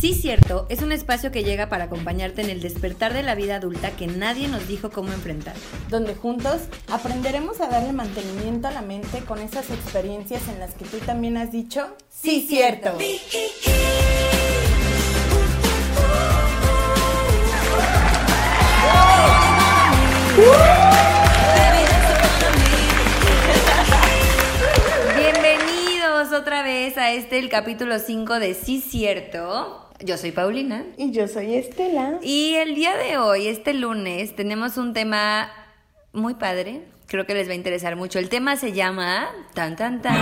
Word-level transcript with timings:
Sí, 0.00 0.14
cierto, 0.14 0.64
es 0.70 0.80
un 0.80 0.92
espacio 0.92 1.30
que 1.30 1.44
llega 1.44 1.68
para 1.68 1.84
acompañarte 1.84 2.40
en 2.40 2.48
el 2.48 2.62
despertar 2.62 3.12
de 3.12 3.22
la 3.22 3.34
vida 3.34 3.56
adulta 3.56 3.90
que 3.90 4.06
nadie 4.06 4.48
nos 4.48 4.66
dijo 4.66 4.90
cómo 4.90 5.12
enfrentar. 5.12 5.52
Donde 5.90 6.14
juntos 6.14 6.62
aprenderemos 6.88 7.60
a 7.60 7.68
darle 7.68 7.92
mantenimiento 7.92 8.68
a 8.68 8.70
la 8.70 8.80
mente 8.80 9.18
con 9.26 9.40
esas 9.40 9.68
experiencias 9.68 10.48
en 10.48 10.58
las 10.58 10.72
que 10.72 10.86
tú 10.86 10.96
también 11.00 11.36
has 11.36 11.52
dicho, 11.52 11.86
sí, 12.08 12.46
cierto. 12.48 12.96
Bienvenidos 25.14 26.32
otra 26.32 26.62
vez 26.62 26.96
a 26.96 27.12
este, 27.12 27.38
el 27.38 27.50
capítulo 27.50 27.98
5 27.98 28.38
de 28.38 28.54
Sí 28.54 28.80
Cierto. 28.80 29.89
Yo 30.02 30.16
soy 30.16 30.32
Paulina. 30.32 30.84
Y 30.96 31.12
yo 31.12 31.28
soy 31.28 31.54
Estela. 31.54 32.18
Y 32.22 32.54
el 32.54 32.74
día 32.74 32.96
de 32.96 33.18
hoy, 33.18 33.48
este 33.48 33.74
lunes, 33.74 34.34
tenemos 34.34 34.78
un 34.78 34.94
tema 34.94 35.52
muy 36.12 36.34
padre. 36.34 36.80
Creo 37.06 37.26
que 37.26 37.34
les 37.34 37.48
va 37.48 37.52
a 37.52 37.56
interesar 37.56 37.96
mucho. 37.96 38.18
El 38.18 38.30
tema 38.30 38.56
se 38.56 38.72
llama 38.72 39.28
tan 39.52 39.76
tan 39.76 40.00
tan. 40.00 40.14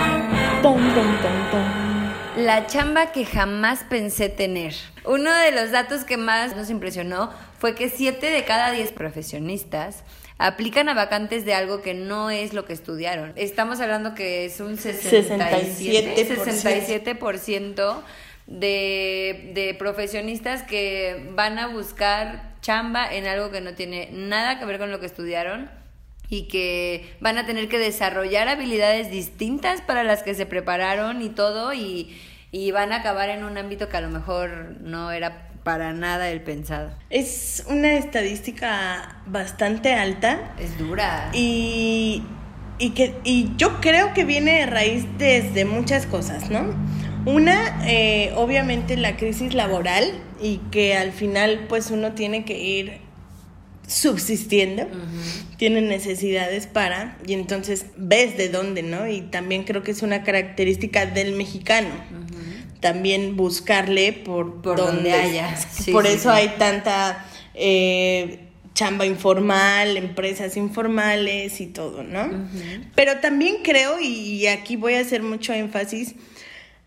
Tan, 0.61 0.63
tan, 0.63 1.21
tan, 1.21 1.51
tan. 1.51 2.45
La 2.45 2.67
chamba 2.67 3.13
que 3.13 3.25
jamás 3.25 3.85
pensé 3.89 4.27
tener. 4.27 4.75
Uno 5.05 5.33
de 5.33 5.51
los 5.51 5.71
datos 5.71 6.03
que 6.03 6.17
más 6.17 6.57
nos 6.57 6.69
impresionó 6.69 7.31
fue 7.57 7.73
que 7.73 7.89
7 7.89 8.29
de 8.29 8.43
cada 8.43 8.71
10 8.71 8.91
profesionistas 8.91 10.03
aplican 10.37 10.89
a 10.89 10.93
vacantes 10.93 11.45
de 11.45 11.53
algo 11.53 11.81
que 11.81 11.93
no 11.93 12.29
es 12.29 12.53
lo 12.53 12.65
que 12.65 12.73
estudiaron. 12.73 13.33
Estamos 13.35 13.79
hablando 13.79 14.13
que 14.13 14.45
es 14.45 14.59
un 14.59 14.77
67%, 14.77 16.15
67% 16.25 18.03
de, 18.49 19.51
de 19.53 19.75
profesionistas 19.75 20.63
que 20.63 21.29
van 21.35 21.59
a 21.59 21.67
buscar 21.67 22.55
chamba 22.61 23.07
en 23.13 23.27
algo 23.27 23.51
que 23.51 23.61
no 23.61 23.73
tiene 23.75 24.09
nada 24.11 24.59
que 24.59 24.65
ver 24.65 24.79
con 24.79 24.91
lo 24.91 24.99
que 24.99 25.05
estudiaron 25.05 25.69
y 26.29 26.47
que 26.47 27.15
van 27.21 27.37
a 27.37 27.45
tener 27.45 27.69
que 27.69 27.77
desarrollar 27.77 28.47
habilidades 28.49 29.11
distintas 29.11 29.81
para 29.81 30.03
las 30.03 30.23
que 30.23 30.33
se 30.33 30.45
prepararon 30.45 31.21
y 31.21 31.29
todo 31.29 31.73
y, 31.73 32.19
y 32.51 32.71
van 32.71 32.91
a 32.91 32.97
acabar 32.97 33.29
en 33.29 33.43
un 33.43 33.57
ámbito 33.57 33.87
que 33.87 33.97
a 33.97 34.01
lo 34.01 34.09
mejor 34.09 34.75
no 34.81 35.11
era 35.11 35.47
para 35.63 35.93
nada 35.93 36.29
el 36.29 36.41
pensado. 36.41 36.91
Es 37.11 37.63
una 37.67 37.93
estadística 37.93 39.17
bastante 39.27 39.93
alta 39.93 40.53
Es 40.59 40.77
dura. 40.77 41.29
y, 41.33 42.23
y 42.79 42.91
que, 42.91 43.15
y 43.23 43.51
yo 43.57 43.79
creo 43.79 44.13
que 44.13 44.25
viene 44.25 44.59
de 44.61 44.65
raíz 44.65 45.05
desde 45.19 45.65
muchas 45.65 46.07
cosas, 46.07 46.49
¿no? 46.49 46.73
Una, 47.25 47.83
eh, 47.85 48.31
obviamente 48.35 48.97
la 48.97 49.17
crisis 49.17 49.53
laboral 49.53 50.11
y 50.41 50.57
que 50.71 50.95
al 50.95 51.11
final 51.11 51.65
pues 51.67 51.91
uno 51.91 52.13
tiene 52.13 52.45
que 52.45 52.57
ir 52.59 53.09
subsistiendo, 53.87 54.87
tiene 55.57 55.81
necesidades 55.81 56.67
para, 56.67 57.17
y 57.25 57.33
entonces 57.33 57.87
ves 57.97 58.37
de 58.37 58.49
dónde, 58.49 58.83
¿no? 58.83 59.07
Y 59.07 59.21
también 59.21 59.63
creo 59.63 59.81
que 59.81 59.91
es 59.91 60.03
una 60.03 60.23
característica 60.23 61.07
del 61.07 61.33
mexicano, 61.33 61.89
también 62.79 63.35
buscarle 63.35 64.13
por, 64.13 64.61
Por 64.61 64.77
donde 64.77 65.11
haya. 65.11 65.55
Sí, 65.71 65.91
por 65.91 66.05
sí, 66.05 66.13
eso 66.13 66.29
sí. 66.29 66.37
hay 66.37 66.49
tanta 66.59 67.25
eh, 67.55 68.49
chamba 68.75 69.05
informal, 69.05 69.97
empresas 69.97 70.55
informales 70.55 71.59
y 71.59 71.65
todo, 71.67 72.03
¿no? 72.03 72.29
Pero 72.95 73.19
también 73.19 73.57
creo, 73.63 73.99
y 73.99 74.45
aquí 74.47 74.75
voy 74.75 74.93
a 74.93 75.01
hacer 75.01 75.23
mucho 75.23 75.51
énfasis, 75.51 76.15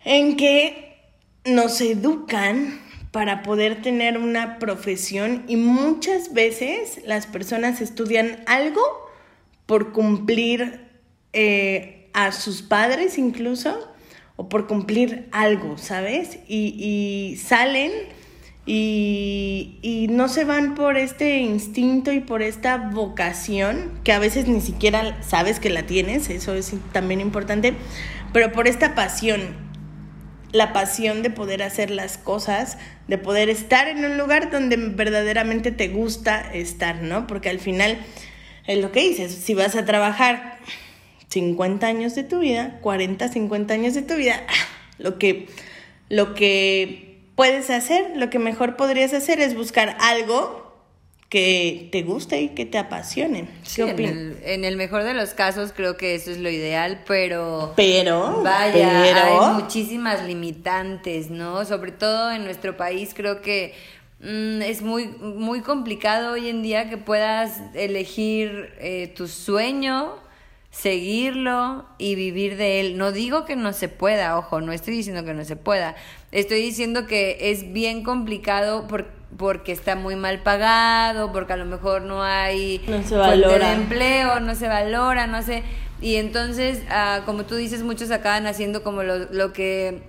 en 0.05 0.37
que 0.37 0.97
nos 1.45 1.81
educan 1.81 2.81
para 3.11 3.43
poder 3.43 3.83
tener 3.83 4.17
una 4.17 4.59
profesión 4.59 5.45
y 5.47 5.57
muchas 5.57 6.33
veces 6.33 7.01
las 7.05 7.27
personas 7.27 7.81
estudian 7.81 8.43
algo 8.47 8.81
por 9.67 9.93
cumplir 9.93 10.81
eh, 11.33 12.09
a 12.15 12.33
sus 12.33 12.63
padres 12.63 13.19
incluso 13.19 13.93
o 14.37 14.49
por 14.49 14.67
cumplir 14.67 15.29
algo, 15.31 15.77
¿sabes? 15.77 16.39
Y, 16.49 16.75
y 16.79 17.37
salen 17.37 17.93
y, 18.65 19.79
y 19.83 20.09
no 20.09 20.29
se 20.29 20.45
van 20.45 20.75
por 20.75 20.97
este 20.97 21.39
instinto 21.39 22.13
y 22.13 22.21
por 22.21 22.41
esta 22.41 22.77
vocación 22.77 23.91
que 24.05 24.13
a 24.13 24.19
veces 24.19 24.49
ni 24.49 24.61
siquiera 24.61 25.23
sabes 25.23 25.61
que 25.61 25.69
la 25.69 25.83
tienes, 25.83 26.31
eso 26.31 26.55
es 26.55 26.73
también 26.93 27.21
importante, 27.21 27.75
pero 28.33 28.53
por 28.53 28.69
esta 28.69 28.95
pasión 28.95 29.72
la 30.53 30.73
pasión 30.73 31.23
de 31.23 31.31
poder 31.31 31.63
hacer 31.63 31.91
las 31.91 32.19
cosas, 32.19 32.79
de 33.09 33.19
poder 33.19 33.49
estar 33.49 33.89
en 33.89 34.05
un 34.05 34.19
lugar 34.19 34.51
donde 34.51 34.77
verdaderamente 34.77 35.73
te 35.73 35.89
gusta 35.89 36.53
estar, 36.53 37.03
¿no? 37.03 37.27
Porque 37.27 37.49
al 37.49 37.59
final 37.59 37.99
es 38.67 38.79
lo 38.79 38.93
que 38.93 39.01
dices, 39.01 39.35
si 39.35 39.55
vas 39.55 39.75
a 39.75 39.85
trabajar 39.85 40.59
50 41.29 41.87
años 41.87 42.15
de 42.15 42.25
tu 42.25 42.41
vida, 42.41 42.79
40, 42.83 43.29
50 43.29 43.75
años 43.75 43.95
de 43.95 44.03
tu 44.03 44.15
vida, 44.15 44.43
lo 44.99 45.19
que, 45.19 45.49
lo 46.09 46.35
que 46.35 47.23
puedes 47.35 47.71
hacer, 47.71 48.13
lo 48.15 48.31
que 48.31 48.39
mejor 48.39 48.77
podrías 48.77 49.15
hacer 49.15 49.41
es 49.41 49.57
buscar 49.57 49.97
algo 50.01 50.72
que 51.33 51.89
te 51.91 52.03
guste 52.03 52.43
y 52.43 52.49
que 52.51 52.67
te 52.67 52.77
apasione. 52.77 53.49
Sí, 53.63 53.83
¿Qué 53.83 53.91
en, 53.93 54.01
el, 54.01 54.39
en 54.45 54.65
el 54.67 54.77
mejor 54.77 55.03
de 55.03 55.15
los 55.15 55.31
casos 55.31 55.73
creo 55.75 55.97
que 55.97 56.15
eso 56.15 56.31
es 56.31 56.37
lo 56.37 56.51
ideal, 56.51 57.05
pero... 57.07 57.73
Pero, 57.75 58.43
Vaya, 58.43 59.01
pero, 59.03 59.47
hay 59.47 59.55
muchísimas 59.63 60.27
limitantes, 60.27 61.31
¿no? 61.31 61.65
Sobre 61.65 61.91
todo 61.91 62.31
en 62.33 62.45
nuestro 62.45 62.77
país 62.77 63.15
creo 63.17 63.41
que 63.41 63.73
mm, 64.21 64.61
es 64.61 64.83
muy, 64.83 65.07
muy 65.07 65.63
complicado 65.63 66.35
hoy 66.35 66.51
en 66.51 66.63
día 66.63 66.91
que 66.91 66.99
puedas 66.99 67.63
elegir 67.73 68.75
eh, 68.79 69.11
tu 69.17 69.27
sueño, 69.27 70.17
seguirlo 70.71 71.87
y 71.97 72.15
vivir 72.15 72.59
de 72.59 72.81
él. 72.81 72.99
No 72.99 73.11
digo 73.11 73.47
que 73.47 73.57
no 73.57 73.73
se 73.73 73.89
pueda, 73.89 74.37
ojo, 74.37 74.61
no 74.61 74.71
estoy 74.73 74.95
diciendo 74.97 75.25
que 75.25 75.33
no 75.33 75.47
se 75.47 75.57
pueda. 75.57 75.97
Estoy 76.31 76.61
diciendo 76.61 77.07
que 77.07 77.39
es 77.51 77.73
bien 77.73 78.03
complicado 78.03 78.87
por- 78.87 79.22
porque 79.37 79.73
está 79.73 79.97
muy 79.97 80.17
mal 80.17 80.41
pagado, 80.43 81.33
porque 81.33 81.53
a 81.55 81.57
lo 81.57 81.65
mejor 81.65 82.03
no 82.03 82.23
hay 82.23 82.85
No 82.87 83.03
se 83.03 83.17
valora. 83.17 83.69
de 83.69 83.75
empleo, 83.75 84.41
no 84.41 84.55
se 84.55 84.69
valora, 84.69 85.27
no 85.27 85.43
sé. 85.43 85.63
Y 86.01 86.17
entonces, 86.17 86.83
ah, 86.91 87.23
como 87.25 87.45
tú 87.45 87.55
dices, 87.57 87.83
muchos 87.83 88.11
acaban 88.11 88.47
haciendo 88.47 88.83
como 88.83 89.03
lo, 89.03 89.19
lo 89.31 89.53
que 89.53 90.03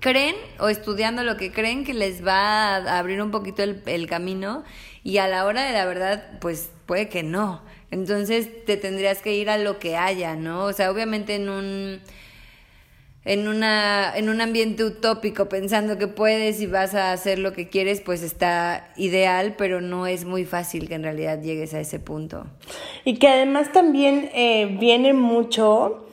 creen 0.00 0.34
o 0.60 0.68
estudiando 0.68 1.22
lo 1.24 1.36
que 1.36 1.50
creen 1.52 1.84
que 1.84 1.94
les 1.94 2.24
va 2.26 2.76
a 2.76 2.98
abrir 2.98 3.20
un 3.22 3.30
poquito 3.30 3.62
el, 3.62 3.82
el 3.86 4.06
camino 4.06 4.62
y 5.02 5.18
a 5.18 5.26
la 5.28 5.44
hora 5.44 5.62
de 5.62 5.72
la 5.72 5.86
verdad, 5.86 6.38
pues 6.40 6.70
puede 6.86 7.08
que 7.08 7.22
no. 7.22 7.62
Entonces 7.90 8.64
te 8.66 8.76
tendrías 8.76 9.22
que 9.22 9.34
ir 9.34 9.48
a 9.48 9.56
lo 9.58 9.78
que 9.78 9.96
haya, 9.96 10.36
¿no? 10.36 10.64
O 10.64 10.72
sea, 10.72 10.90
obviamente 10.90 11.36
en 11.36 11.48
un 11.48 12.00
en 13.28 13.46
una 13.46 14.16
en 14.16 14.30
un 14.30 14.40
ambiente 14.40 14.82
utópico 14.84 15.50
pensando 15.50 15.98
que 15.98 16.08
puedes 16.08 16.62
y 16.62 16.66
vas 16.66 16.94
a 16.94 17.12
hacer 17.12 17.38
lo 17.38 17.52
que 17.52 17.68
quieres, 17.68 18.00
pues 18.00 18.22
está 18.22 18.88
ideal, 18.96 19.54
pero 19.58 19.82
no 19.82 20.06
es 20.06 20.24
muy 20.24 20.46
fácil 20.46 20.88
que 20.88 20.94
en 20.94 21.02
realidad 21.02 21.42
llegues 21.42 21.74
a 21.74 21.80
ese 21.80 22.00
punto. 22.00 22.46
Y 23.04 23.18
que 23.18 23.28
además 23.28 23.70
también 23.70 24.30
eh, 24.32 24.78
viene 24.80 25.12
mucho, 25.12 26.06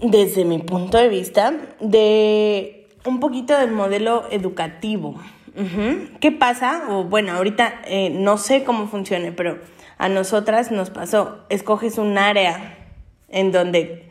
desde 0.00 0.46
mi 0.46 0.58
punto 0.58 0.96
de 0.96 1.08
vista, 1.08 1.52
de 1.80 2.88
un 3.04 3.20
poquito 3.20 3.56
del 3.58 3.70
modelo 3.70 4.24
educativo. 4.30 5.20
¿Qué 6.20 6.32
pasa? 6.32 6.82
Bueno, 7.08 7.32
ahorita 7.32 7.82
eh, 7.86 8.10
no 8.10 8.36
sé 8.36 8.64
cómo 8.64 8.88
funcione, 8.88 9.32
pero 9.32 9.58
a 9.96 10.08
nosotras 10.08 10.70
nos 10.70 10.90
pasó, 10.90 11.44
escoges 11.48 11.96
un 11.96 12.18
área 12.18 12.76
en 13.28 13.52
donde 13.52 14.06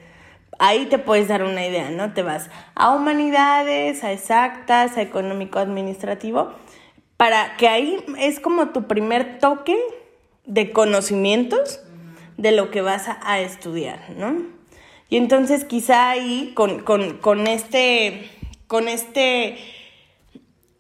ahí 0.60 0.86
te 0.86 0.98
puedes 0.98 1.28
dar 1.28 1.44
una 1.44 1.66
idea, 1.66 1.90
¿no? 1.90 2.14
Te 2.14 2.22
vas 2.22 2.50
a 2.76 2.92
humanidades, 2.92 4.04
a 4.04 4.12
exactas, 4.12 4.98
a 4.98 5.02
económico-administrativo, 5.02 6.54
para 7.18 7.58
que 7.58 7.68
ahí 7.68 8.04
es 8.18 8.40
como 8.40 8.70
tu 8.70 8.88
primer 8.88 9.40
toque 9.40 9.78
de 10.46 10.72
conocimientos 10.72 11.80
de 12.38 12.52
lo 12.52 12.72
que 12.72 12.82
vas 12.82 13.08
a, 13.08 13.20
a 13.24 13.40
estudiar, 13.40 14.12
¿no? 14.18 14.36
Y 15.10 15.18
entonces 15.18 15.64
quizá 15.66 16.10
ahí 16.10 16.52
con, 16.56 16.80
con, 16.80 17.18
con 17.18 17.48
este, 17.48 18.30
con 18.68 18.88
este, 18.88 19.58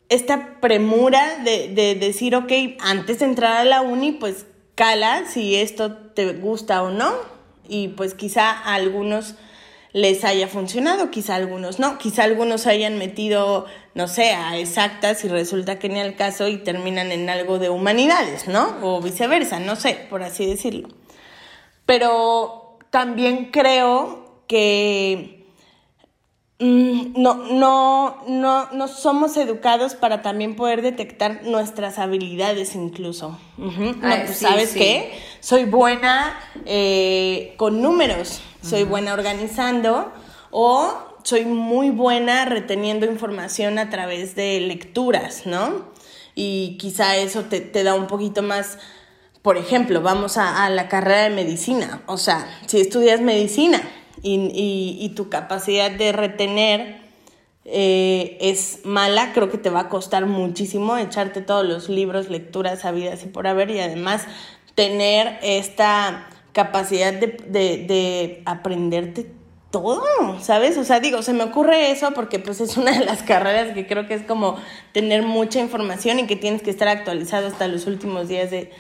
esta 0.10 0.60
premura 0.60 1.38
de, 1.44 1.70
de 1.70 1.96
decir, 1.96 2.36
ok, 2.36 2.52
antes 2.80 3.20
de 3.20 3.26
entrar 3.26 3.58
a 3.58 3.66
la 3.66 3.82
uni, 3.82 4.12
pues 4.12 4.48
cala 4.76 5.26
si 5.26 5.56
esto 5.56 5.94
te 5.94 6.34
gusta 6.34 6.84
o 6.84 6.92
no. 6.92 7.14
Y 7.68 7.90
pues 7.90 8.14
quizá 8.14 8.52
a 8.52 8.76
algunos 8.76 9.36
les 9.96 10.26
haya 10.26 10.50
funcionado, 10.50 11.10
quizá 11.10 11.36
algunos 11.36 11.80
no, 11.80 11.98
quizá 11.98 12.26
algunos 12.26 12.68
hayan 12.68 12.98
metido, 12.98 13.66
no 13.94 14.10
sé, 14.10 14.32
a 14.32 14.58
exactas 14.58 15.24
y 15.24 15.30
resulta 15.30 15.80
que 15.80 15.88
ni 15.88 16.02
al 16.02 16.18
caso 16.18 16.50
y 16.50 16.58
terminan 16.58 17.14
en 17.14 17.30
algo 17.30 17.60
de 17.60 17.70
humanidades, 17.70 18.50
¿no? 18.50 18.76
O 18.82 19.02
viceversa, 19.02 19.62
no 19.62 19.78
sé, 19.78 20.06
por 20.10 20.22
así 20.22 20.46
decirlo. 20.46 20.90
Pero 21.86 22.78
también 22.90 23.52
creo 23.52 24.42
que 24.48 25.35
no, 26.60 27.36
no, 27.36 28.24
no, 28.28 28.72
no 28.72 28.88
somos 28.88 29.36
educados 29.36 29.94
para 29.94 30.22
también 30.22 30.56
poder 30.56 30.82
detectar 30.82 31.44
nuestras 31.44 32.00
habilidades 32.00 32.76
incluso. 32.76 33.38
No, 33.58 33.72
Ay, 34.02 34.24
pues, 34.26 34.38
sí, 34.38 34.46
¿sabes 34.46 34.70
sí. 34.70 34.80
qué? 34.80 35.20
Soy 35.42 35.66
buena 35.66 36.40
eh, 36.66 37.54
con 37.58 37.82
números, 37.82 38.42
soy 38.62 38.84
buena 38.84 39.14
organizando 39.14 40.14
o 40.50 40.94
soy 41.24 41.44
muy 41.44 41.90
buena 41.90 42.46
reteniendo 42.46 43.06
información 43.06 43.78
a 43.78 43.90
través 43.90 44.36
de 44.36 44.62
lecturas, 44.62 45.46
¿no? 45.46 45.94
Y 46.36 46.78
quizá 46.78 47.18
eso 47.18 47.44
te, 47.44 47.60
te 47.60 47.84
da 47.84 47.96
un 47.96 48.08
poquito 48.08 48.42
más, 48.44 48.78
por 49.42 49.58
ejemplo, 49.58 50.02
vamos 50.02 50.38
a, 50.38 50.64
a 50.64 50.70
la 50.70 50.88
carrera 50.88 51.24
de 51.24 51.30
medicina, 51.32 52.02
o 52.06 52.18
sea, 52.18 52.48
si 52.66 52.80
estudias 52.80 53.20
medicina 53.22 53.82
y, 54.22 54.36
y- 54.36 54.98
y 55.00 55.10
tu 55.10 55.30
capacidad 55.30 55.92
de 55.92 56.12
retener 56.12 56.98
eh, 57.66 58.38
es 58.42 58.82
mala, 58.84 59.32
creo 59.34 59.50
que 59.50 59.58
te 59.58 59.70
va 59.72 59.82
a 59.82 59.90
costar 59.90 60.26
muchísimo 60.28 60.98
echarte 60.98 61.42
todos 61.42 61.66
los 61.66 61.90
libros, 61.90 62.30
lecturas 62.30 62.82
sabidas 62.82 63.24
y 63.24 63.28
por 63.28 63.48
haber 63.48 63.72
y 63.72 63.80
además 63.80 64.24
tener 64.76 65.40
esta 65.42 66.28
capacidad 66.54 67.12
de, 67.14 67.28
de, 67.48 67.78
de 67.88 68.42
aprenderte 68.46 69.32
todo, 69.72 70.40
¿sabes? 70.42 70.78
O 70.78 70.84
sea, 70.86 71.00
digo, 71.00 71.22
se 71.22 71.34
me 71.34 71.44
ocurre 71.44 71.92
eso 71.92 72.12
porque 72.14 72.40
pues 72.40 72.62
es 72.62 72.78
una 72.78 72.98
de 72.98 73.04
las 73.04 73.24
carreras 73.24 73.74
que 73.74 73.88
creo 73.88 74.08
que 74.08 74.14
es 74.14 74.22
como 74.22 74.58
tener 74.94 75.24
mucha 75.24 75.60
información 75.60 76.20
y 76.20 76.28
que 76.28 76.36
tienes 76.36 76.62
que 76.62 76.70
estar 76.70 76.88
actualizado 76.88 77.48
hasta 77.48 77.68
los 77.68 77.88
últimos 77.88 78.28
días 78.30 78.52
de, 78.52 78.72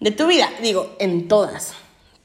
de 0.00 0.10
tu 0.10 0.26
vida. 0.26 0.50
Digo, 0.62 0.94
en 0.98 1.28
todas, 1.28 1.74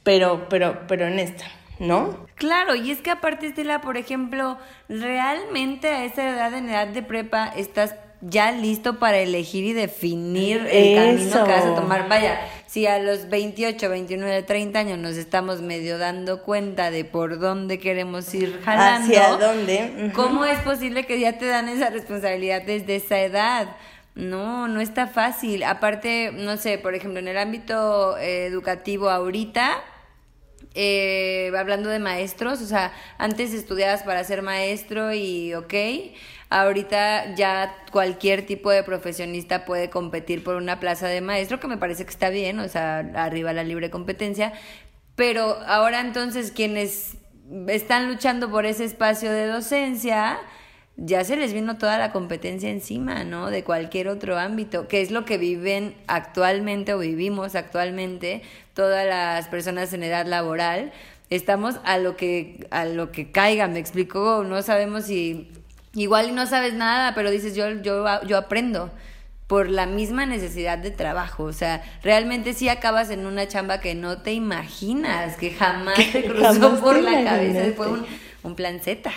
pero, 0.03 0.47
pero, 0.49 0.81
pero 0.87 1.05
en 1.07 1.19
esta, 1.19 1.45
¿no? 1.79 2.27
Claro, 2.35 2.75
y 2.75 2.91
es 2.91 3.01
que 3.01 3.11
aparte, 3.11 3.47
Estela, 3.47 3.81
por 3.81 3.97
ejemplo, 3.97 4.57
realmente 4.89 5.87
a 5.87 6.05
esa 6.05 6.29
edad, 6.29 6.53
en 6.53 6.69
edad 6.69 6.87
de 6.87 7.03
prepa, 7.03 7.47
estás 7.47 7.95
ya 8.21 8.51
listo 8.51 8.97
para 8.97 9.19
elegir 9.19 9.63
y 9.63 9.73
definir 9.73 10.67
el 10.71 10.95
camino 10.95 11.45
que 11.45 11.51
vas 11.51 11.65
a 11.65 11.75
tomar. 11.75 12.09
Vaya, 12.09 12.39
si 12.65 12.87
a 12.87 12.99
los 12.99 13.29
28, 13.29 13.89
29, 13.89 14.43
30 14.43 14.79
años 14.79 14.97
nos 14.97 15.15
estamos 15.17 15.61
medio 15.61 15.97
dando 15.97 16.41
cuenta 16.41 16.89
de 16.89 17.05
por 17.05 17.39
dónde 17.39 17.79
queremos 17.79 18.33
ir 18.33 18.59
jalando, 18.63 19.07
¿Hacia 19.07 19.37
dónde? 19.37 20.11
¿cómo 20.15 20.45
es 20.45 20.59
posible 20.59 21.05
que 21.05 21.19
ya 21.19 21.37
te 21.37 21.45
dan 21.45 21.69
esa 21.69 21.89
responsabilidad 21.89 22.63
desde 22.63 22.95
esa 22.95 23.19
edad? 23.19 23.75
No, 24.15 24.67
no 24.67 24.81
está 24.81 25.05
fácil. 25.05 25.63
Aparte, 25.63 26.31
no 26.33 26.57
sé, 26.57 26.79
por 26.79 26.95
ejemplo, 26.95 27.19
en 27.19 27.27
el 27.27 27.37
ámbito 27.37 28.17
eh, 28.17 28.47
educativo 28.47 29.11
ahorita, 29.11 29.83
eh, 30.73 31.51
hablando 31.57 31.89
de 31.89 31.99
maestros, 31.99 32.61
o 32.61 32.65
sea, 32.65 32.93
antes 33.17 33.53
estudiabas 33.53 34.03
para 34.03 34.23
ser 34.23 34.41
maestro 34.41 35.13
y 35.13 35.53
ok, 35.53 35.73
ahorita 36.49 37.35
ya 37.35 37.75
cualquier 37.91 38.45
tipo 38.45 38.69
de 38.69 38.83
profesionista 38.83 39.65
puede 39.65 39.89
competir 39.89 40.43
por 40.43 40.55
una 40.55 40.79
plaza 40.79 41.07
de 41.07 41.21
maestro, 41.21 41.59
que 41.59 41.67
me 41.67 41.77
parece 41.77 42.03
que 42.03 42.11
está 42.11 42.29
bien, 42.29 42.59
o 42.59 42.67
sea, 42.67 42.99
arriba 43.15 43.53
la 43.53 43.63
libre 43.63 43.89
competencia, 43.89 44.53
pero 45.15 45.57
ahora 45.65 45.99
entonces 45.99 46.51
quienes 46.51 47.17
están 47.67 48.07
luchando 48.07 48.51
por 48.51 48.65
ese 48.65 48.85
espacio 48.85 49.31
de 49.31 49.47
docencia, 49.47 50.39
ya 50.97 51.23
se 51.23 51.35
les 51.35 51.53
vino 51.53 51.77
toda 51.77 51.99
la 51.99 52.11
competencia 52.11 52.69
encima, 52.69 53.23
¿no? 53.23 53.51
De 53.51 53.63
cualquier 53.63 54.07
otro 54.07 54.37
ámbito, 54.37 54.87
que 54.87 55.01
es 55.01 55.11
lo 55.11 55.25
que 55.25 55.37
viven 55.37 55.95
actualmente 56.07 56.93
o 56.93 56.99
vivimos 56.99 57.55
actualmente 57.55 58.41
todas 58.73 59.05
las 59.05 59.47
personas 59.47 59.93
en 59.93 60.03
edad 60.03 60.25
laboral. 60.25 60.91
Estamos 61.29 61.75
a 61.83 61.99
lo 61.99 62.17
que 62.17 62.67
a 62.71 62.85
lo 62.85 63.11
que 63.11 63.31
caiga, 63.31 63.67
me 63.67 63.79
explico, 63.79 64.43
no 64.43 64.61
sabemos 64.63 65.05
si 65.05 65.51
igual 65.93 66.33
no 66.33 66.47
sabes 66.47 66.73
nada, 66.73 67.13
pero 67.13 67.29
dices 67.29 67.55
yo 67.55 67.69
yo 67.81 68.03
yo 68.25 68.37
aprendo 68.37 68.89
por 69.45 69.69
la 69.69 69.85
misma 69.85 70.25
necesidad 70.25 70.77
de 70.77 70.91
trabajo, 70.91 71.43
o 71.43 71.53
sea, 71.53 71.81
realmente 72.03 72.53
sí 72.53 72.67
acabas 72.67 73.11
en 73.11 73.25
una 73.25 73.47
chamba 73.47 73.79
que 73.79 73.95
no 73.95 74.21
te 74.21 74.33
imaginas, 74.33 75.37
que 75.37 75.51
jamás 75.51 75.95
te 76.11 76.25
cruzó 76.25 76.53
Jamás 76.53 76.81
por 76.81 77.01
la 77.01 77.23
cabeza, 77.23 77.73
fue 77.75 77.87
un, 77.87 78.05
un 78.43 78.55
plan 78.55 78.81
Z. 78.81 79.09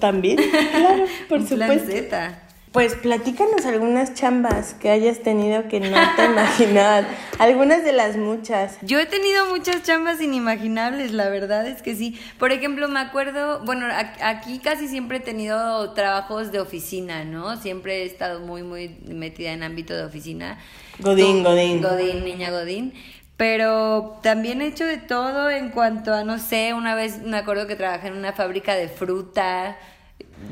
También, 0.00 0.38
claro, 0.72 1.04
por 1.28 1.40
un 1.40 1.46
plan 1.46 1.78
supuesto. 1.78 1.92
Z. 1.92 2.42
Pues 2.76 2.94
platícanos 2.94 3.64
algunas 3.64 4.12
chambas 4.12 4.74
que 4.74 4.90
hayas 4.90 5.20
tenido 5.20 5.66
que 5.66 5.80
no 5.80 5.96
te 6.14 6.24
imaginabas. 6.26 7.06
Algunas 7.38 7.82
de 7.84 7.94
las 7.94 8.18
muchas. 8.18 8.76
Yo 8.82 8.98
he 9.00 9.06
tenido 9.06 9.46
muchas 9.46 9.82
chambas 9.82 10.20
inimaginables, 10.20 11.12
la 11.12 11.30
verdad 11.30 11.66
es 11.66 11.80
que 11.80 11.96
sí. 11.96 12.20
Por 12.38 12.52
ejemplo, 12.52 12.86
me 12.88 13.00
acuerdo, 13.00 13.64
bueno, 13.64 13.86
aquí 14.20 14.58
casi 14.58 14.88
siempre 14.88 15.16
he 15.16 15.20
tenido 15.20 15.90
trabajos 15.94 16.52
de 16.52 16.60
oficina, 16.60 17.24
¿no? 17.24 17.56
Siempre 17.56 18.02
he 18.02 18.04
estado 18.04 18.40
muy, 18.40 18.62
muy 18.62 18.90
metida 19.06 19.52
en 19.52 19.62
ámbito 19.62 19.96
de 19.96 20.04
oficina. 20.04 20.58
Godín, 20.98 21.44
Godín. 21.44 21.80
Godín, 21.80 22.24
niña 22.24 22.50
Godín. 22.50 22.92
Pero 23.36 24.18
también 24.22 24.62
he 24.62 24.66
hecho 24.66 24.86
de 24.86 24.96
todo 24.96 25.50
en 25.50 25.70
cuanto 25.70 26.14
a, 26.14 26.24
no 26.24 26.38
sé, 26.38 26.72
una 26.72 26.94
vez 26.94 27.18
me 27.22 27.36
acuerdo 27.36 27.66
que 27.66 27.76
trabajé 27.76 28.08
en 28.08 28.16
una 28.16 28.32
fábrica 28.32 28.74
de 28.74 28.88
fruta. 28.88 29.76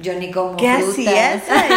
Yo 0.03 0.15
ni 0.15 0.31
como 0.31 0.57
¿Qué 0.57 0.75
frutas. 0.75 0.93
hacías 0.93 1.51
ahí? 1.51 1.71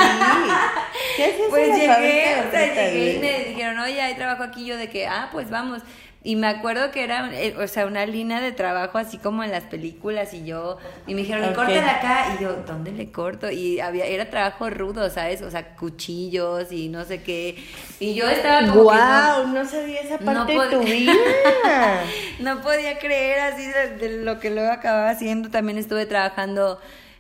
¿Qué 1.15 1.25
hacías 1.25 1.48
Pues 1.50 1.69
en 1.69 1.88
la 1.88 2.00
llegué, 2.00 2.36
o 2.48 2.51
sea, 2.51 2.92
llegué 2.92 3.13
y 3.15 3.19
me 3.19 3.44
dijeron, 3.45 3.80
oye, 3.80 4.01
hay 4.01 4.15
trabajo 4.15 4.44
aquí, 4.44 4.65
yo 4.65 4.77
de 4.77 4.89
que, 4.89 5.07
ah, 5.07 5.30
pues 5.31 5.50
vamos. 5.50 5.81
Y 6.23 6.35
me 6.35 6.47
acuerdo 6.47 6.91
que 6.91 7.03
era, 7.03 7.29
eh, 7.33 7.55
o 7.57 7.67
sea, 7.67 7.85
una 7.85 8.05
línea 8.05 8.41
de 8.41 8.51
trabajo 8.51 8.97
así 8.97 9.17
como 9.17 9.43
en 9.43 9.51
las 9.51 9.63
películas 9.63 10.33
y 10.33 10.43
yo, 10.45 10.77
y 11.05 11.13
me 11.15 11.21
dijeron, 11.21 11.43
y 11.45 11.47
Ok. 11.49 11.55
córtale 11.55 11.79
acá, 11.89 12.35
y 12.37 12.43
yo, 12.43 12.57
¿dónde 12.57 12.91
le 12.91 13.11
corto? 13.11 13.49
Y 13.49 13.79
había, 13.79 14.05
era 14.05 14.29
trabajo 14.29 14.69
rudo, 14.69 15.09
¿sabes? 15.09 15.41
O 15.41 15.49
sea, 15.51 15.75
cuchillos 15.75 16.71
y 16.71 16.89
no 16.89 17.05
sé 17.05 17.23
qué. 17.23 17.55
Y 17.99 18.13
yo 18.15 18.27
estaba 18.29 18.67
como 18.67 18.87
que 18.89 18.95
no-. 18.95 19.47
No, 19.53 19.65
sabía 19.65 20.01
esa 20.01 20.17
no 20.19 20.25
parte 20.25 20.53
pod- 20.57 20.69
de 20.69 20.75
tu 20.77 20.83
vida. 20.83 21.13
no 22.39 22.61
podía 22.61 22.99
creer 22.99 23.39
así 23.39 23.65
de, 23.65 23.97
de 23.97 24.23
lo 24.23 24.39
que 24.39 24.49
luego 24.49 24.71
acababa 24.71 25.09
haciendo. 25.09 25.49
También 25.49 25.77
estuve 25.77 26.05
trabajando 26.05 26.79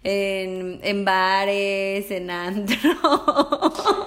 en, 0.09 0.79
en 0.83 1.03
bares, 1.03 2.09
en 2.11 2.31
antro. 2.31 2.77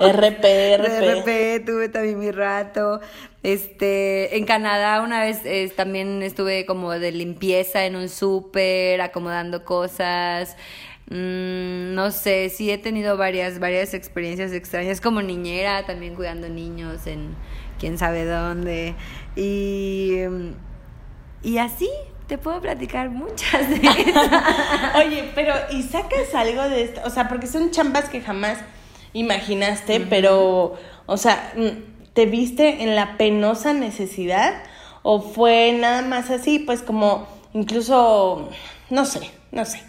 RP, 0.00 0.78
RP. 0.78 1.20
RP, 1.20 1.66
tuve 1.66 1.90
también 1.90 2.18
mi 2.18 2.30
rato. 2.30 3.00
Este, 3.42 4.38
en 4.38 4.46
Canadá 4.46 5.02
una 5.02 5.20
vez 5.20 5.42
también 5.76 6.22
estuve 6.22 6.64
como 6.64 6.92
de 6.92 7.12
limpieza 7.12 7.84
en 7.84 7.96
un 7.96 8.08
súper, 8.08 9.02
acomodando 9.02 9.62
cosas. 9.66 10.56
Mm, 11.10 11.92
no 11.94 12.10
sé, 12.12 12.48
sí 12.48 12.70
he 12.70 12.78
tenido 12.78 13.18
varias, 13.18 13.58
varias 13.58 13.92
experiencias 13.92 14.52
extrañas 14.52 15.02
como 15.02 15.20
niñera, 15.20 15.84
también 15.84 16.14
cuidando 16.14 16.48
niños 16.48 17.06
en 17.06 17.34
quién 17.78 17.98
sabe 17.98 18.24
dónde. 18.24 18.94
Y, 19.36 20.20
y 21.42 21.58
así 21.58 21.90
te 22.30 22.38
puedo 22.38 22.60
platicar 22.60 23.10
muchas 23.10 23.68
de. 23.68 23.80
Oye, 25.04 25.32
pero 25.34 25.52
¿y 25.72 25.82
sacas 25.82 26.32
algo 26.32 26.62
de 26.68 26.84
esto? 26.84 27.00
O 27.04 27.10
sea, 27.10 27.28
porque 27.28 27.48
son 27.48 27.72
chambas 27.72 28.08
que 28.08 28.20
jamás 28.20 28.58
imaginaste, 29.12 29.98
pero, 29.98 30.76
o 31.06 31.16
sea, 31.16 31.52
mm, 31.56 32.12
¿te 32.12 32.26
viste 32.26 32.84
en 32.84 32.94
la 32.94 33.16
penosa 33.16 33.72
necesidad? 33.72 34.62
¿O 35.02 35.20
fue 35.20 35.72
nada 35.72 36.02
más 36.02 36.30
así, 36.30 36.60
pues 36.60 36.82
como 36.82 37.26
incluso, 37.52 38.48
no 38.90 39.04
sé, 39.06 39.28
no 39.50 39.64
sé, 39.64 39.82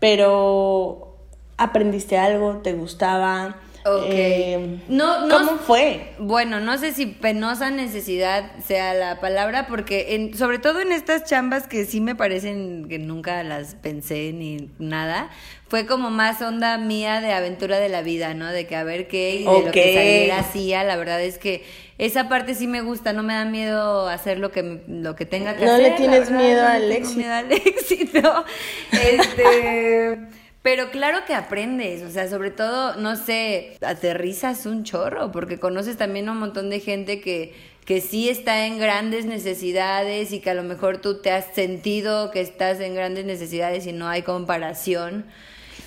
pero 0.00 1.18
aprendiste 1.56 2.18
algo, 2.18 2.56
te 2.64 2.72
gustaba? 2.72 3.58
Ok. 3.88 4.04
Eh, 4.08 4.78
No, 4.88 5.26
no- 5.26 5.38
¿Cómo 5.38 5.58
fue? 5.58 6.12
Bueno, 6.18 6.60
no 6.60 6.76
sé 6.78 6.92
si 6.92 7.06
penosa 7.06 7.70
necesidad 7.70 8.50
sea 8.66 8.94
la 8.94 9.20
palabra, 9.20 9.66
porque 9.66 10.14
en, 10.14 10.36
sobre 10.36 10.58
todo 10.58 10.80
en 10.80 10.92
estas 10.92 11.24
chambas 11.24 11.66
que 11.68 11.84
sí 11.84 12.00
me 12.00 12.14
parecen 12.14 12.88
que 12.88 12.98
nunca 12.98 13.42
las 13.42 13.74
pensé 13.76 14.32
ni 14.32 14.70
nada, 14.78 15.30
fue 15.68 15.86
como 15.86 16.10
más 16.10 16.42
onda 16.42 16.78
mía 16.78 17.20
de 17.20 17.32
aventura 17.32 17.78
de 17.78 17.88
la 17.88 18.02
vida, 18.02 18.34
¿no? 18.34 18.46
De 18.52 18.66
que 18.66 18.76
a 18.76 18.84
ver 18.84 19.08
qué 19.08 19.36
y 19.36 19.44
de 19.44 19.62
lo 19.66 19.70
que 19.72 19.94
saliera 19.94 20.38
hacía, 20.40 20.84
la 20.84 20.96
verdad 20.96 21.20
es 21.22 21.38
que 21.38 21.64
esa 21.98 22.28
parte 22.28 22.54
sí 22.54 22.66
me 22.66 22.82
gusta, 22.82 23.12
no 23.12 23.22
me 23.22 23.34
da 23.34 23.44
miedo 23.46 24.08
hacer 24.08 24.38
lo 24.38 24.52
que 24.52 24.82
lo 24.86 25.16
que 25.16 25.26
tenga 25.26 25.56
que 25.56 25.64
No 25.64 25.72
hacer. 25.72 25.82
le 25.82 25.90
la 25.90 25.96
tienes 25.96 26.30
verdad, 26.30 26.38
miedo 26.44 26.62
no 26.62 26.68
le 26.68 26.74
al 26.74 26.92
éxito. 26.92 27.16
miedo 27.18 27.32
al 27.34 27.52
éxito. 27.52 28.44
Este, 28.92 30.18
pero 30.66 30.90
claro 30.90 31.20
que 31.24 31.32
aprendes, 31.32 32.02
o 32.02 32.10
sea, 32.10 32.28
sobre 32.28 32.50
todo, 32.50 32.96
no 32.96 33.14
sé, 33.14 33.78
aterrizas 33.82 34.66
un 34.66 34.82
chorro, 34.82 35.30
porque 35.30 35.60
conoces 35.60 35.96
también 35.96 36.28
a 36.28 36.32
un 36.32 36.40
montón 36.40 36.70
de 36.70 36.80
gente 36.80 37.20
que, 37.20 37.54
que 37.84 38.00
sí 38.00 38.28
está 38.28 38.66
en 38.66 38.80
grandes 38.80 39.26
necesidades 39.26 40.32
y 40.32 40.40
que 40.40 40.50
a 40.50 40.54
lo 40.54 40.64
mejor 40.64 40.98
tú 40.98 41.22
te 41.22 41.30
has 41.30 41.54
sentido 41.54 42.32
que 42.32 42.40
estás 42.40 42.80
en 42.80 42.96
grandes 42.96 43.26
necesidades 43.26 43.86
y 43.86 43.92
no 43.92 44.08
hay 44.08 44.22
comparación. 44.22 45.24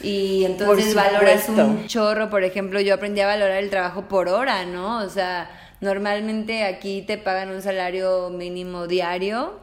Y 0.01 0.45
entonces 0.45 0.95
valoras 0.95 1.49
un 1.49 1.85
chorro, 1.87 2.29
por 2.29 2.45
ejemplo, 2.45 2.79
yo 2.79 2.93
aprendí 2.93 3.19
a 3.19 3.27
valorar 3.27 3.61
el 3.61 3.69
trabajo 3.69 4.07
por 4.07 4.29
hora, 4.29 4.65
¿no? 4.65 4.99
O 4.99 5.09
sea, 5.09 5.51
normalmente 5.81 6.63
aquí 6.63 7.01
te 7.01 7.17
pagan 7.17 7.49
un 7.49 7.61
salario 7.61 8.29
mínimo 8.29 8.87
diario 8.87 9.59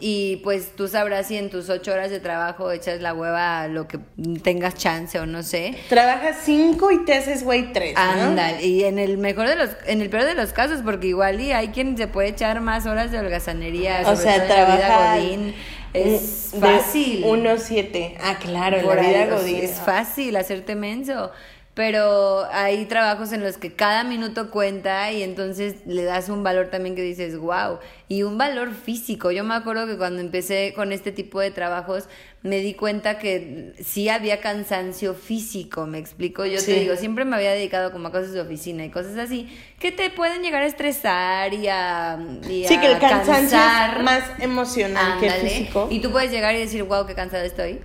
y 0.00 0.36
pues 0.44 0.74
tú 0.74 0.88
sabrás 0.88 1.28
si 1.28 1.36
en 1.36 1.50
tus 1.50 1.70
ocho 1.70 1.92
horas 1.92 2.10
de 2.10 2.20
trabajo 2.20 2.72
echas 2.72 3.00
la 3.00 3.14
hueva 3.14 3.62
a 3.62 3.68
lo 3.68 3.86
que 3.86 3.98
tengas 4.42 4.74
chance 4.74 5.18
o 5.18 5.26
no 5.26 5.42
sé. 5.42 5.76
Trabajas 5.88 6.38
cinco 6.44 6.90
y 6.90 7.04
te 7.04 7.14
haces 7.14 7.44
güey 7.44 7.72
tres. 7.72 7.96
Anda, 7.96 8.60
y 8.60 8.84
en 8.84 8.98
el 8.98 9.18
mejor 9.18 9.48
de 9.48 9.56
los, 9.56 9.70
en 9.86 10.00
el 10.00 10.10
peor 10.10 10.24
de 10.24 10.34
los 10.34 10.52
casos, 10.52 10.80
porque 10.82 11.08
igual 11.08 11.40
y 11.40 11.52
hay 11.52 11.68
quien 11.68 11.96
se 11.96 12.08
puede 12.08 12.28
echar 12.28 12.60
más 12.60 12.86
horas 12.86 13.12
de 13.12 13.18
holgazanería. 13.18 14.02
O 14.06 14.16
sea, 14.16 14.46
trabaja 14.46 15.18
es 15.94 16.52
fácil. 16.58 17.22
Uno 17.24 17.56
siete. 17.56 18.16
Ah, 18.20 18.36
claro, 18.40 18.78
en 18.78 18.86
la 18.86 18.94
vida 18.96 19.26
Godín. 19.26 19.56
Es 19.56 19.78
fácil 19.78 20.34
hacerte 20.36 20.74
menso 20.74 21.30
pero 21.74 22.46
hay 22.52 22.84
trabajos 22.86 23.32
en 23.32 23.42
los 23.42 23.58
que 23.58 23.72
cada 23.72 24.04
minuto 24.04 24.50
cuenta 24.52 25.10
y 25.10 25.24
entonces 25.24 25.74
le 25.86 26.04
das 26.04 26.28
un 26.28 26.44
valor 26.44 26.68
también 26.68 26.94
que 26.94 27.02
dices, 27.02 27.36
wow, 27.36 27.80
y 28.08 28.22
un 28.22 28.38
valor 28.38 28.72
físico. 28.72 29.32
Yo 29.32 29.42
me 29.42 29.54
acuerdo 29.54 29.88
que 29.88 29.96
cuando 29.96 30.20
empecé 30.20 30.72
con 30.76 30.92
este 30.92 31.10
tipo 31.10 31.40
de 31.40 31.50
trabajos 31.50 32.08
me 32.42 32.58
di 32.58 32.74
cuenta 32.74 33.18
que 33.18 33.72
sí 33.82 34.08
había 34.08 34.40
cansancio 34.40 35.14
físico, 35.14 35.86
me 35.86 35.98
explico, 35.98 36.46
yo 36.46 36.64
te 36.64 36.78
digo, 36.78 36.94
siempre 36.94 37.24
me 37.24 37.34
había 37.34 37.50
dedicado 37.50 37.90
como 37.90 38.08
a 38.08 38.12
cosas 38.12 38.32
de 38.32 38.40
oficina 38.40 38.84
y 38.84 38.90
cosas 38.90 39.16
así 39.18 39.48
que 39.80 39.90
te 39.90 40.10
pueden 40.10 40.42
llegar 40.42 40.62
a 40.62 40.66
estresar 40.66 41.52
y 41.54 41.66
a... 41.66 42.18
sí, 42.42 42.78
que 42.78 42.92
el 42.92 42.98
cansancio 43.00 43.58
es 43.58 44.02
más 44.04 44.22
emocional 44.38 45.18
que 45.18 45.28
físico. 45.28 45.88
Y 45.90 45.98
tú 45.98 46.12
puedes 46.12 46.30
llegar 46.30 46.54
y 46.54 46.58
decir, 46.58 46.84
wow, 46.84 47.04
qué 47.04 47.14
cansada 47.14 47.44
estoy 47.44 47.80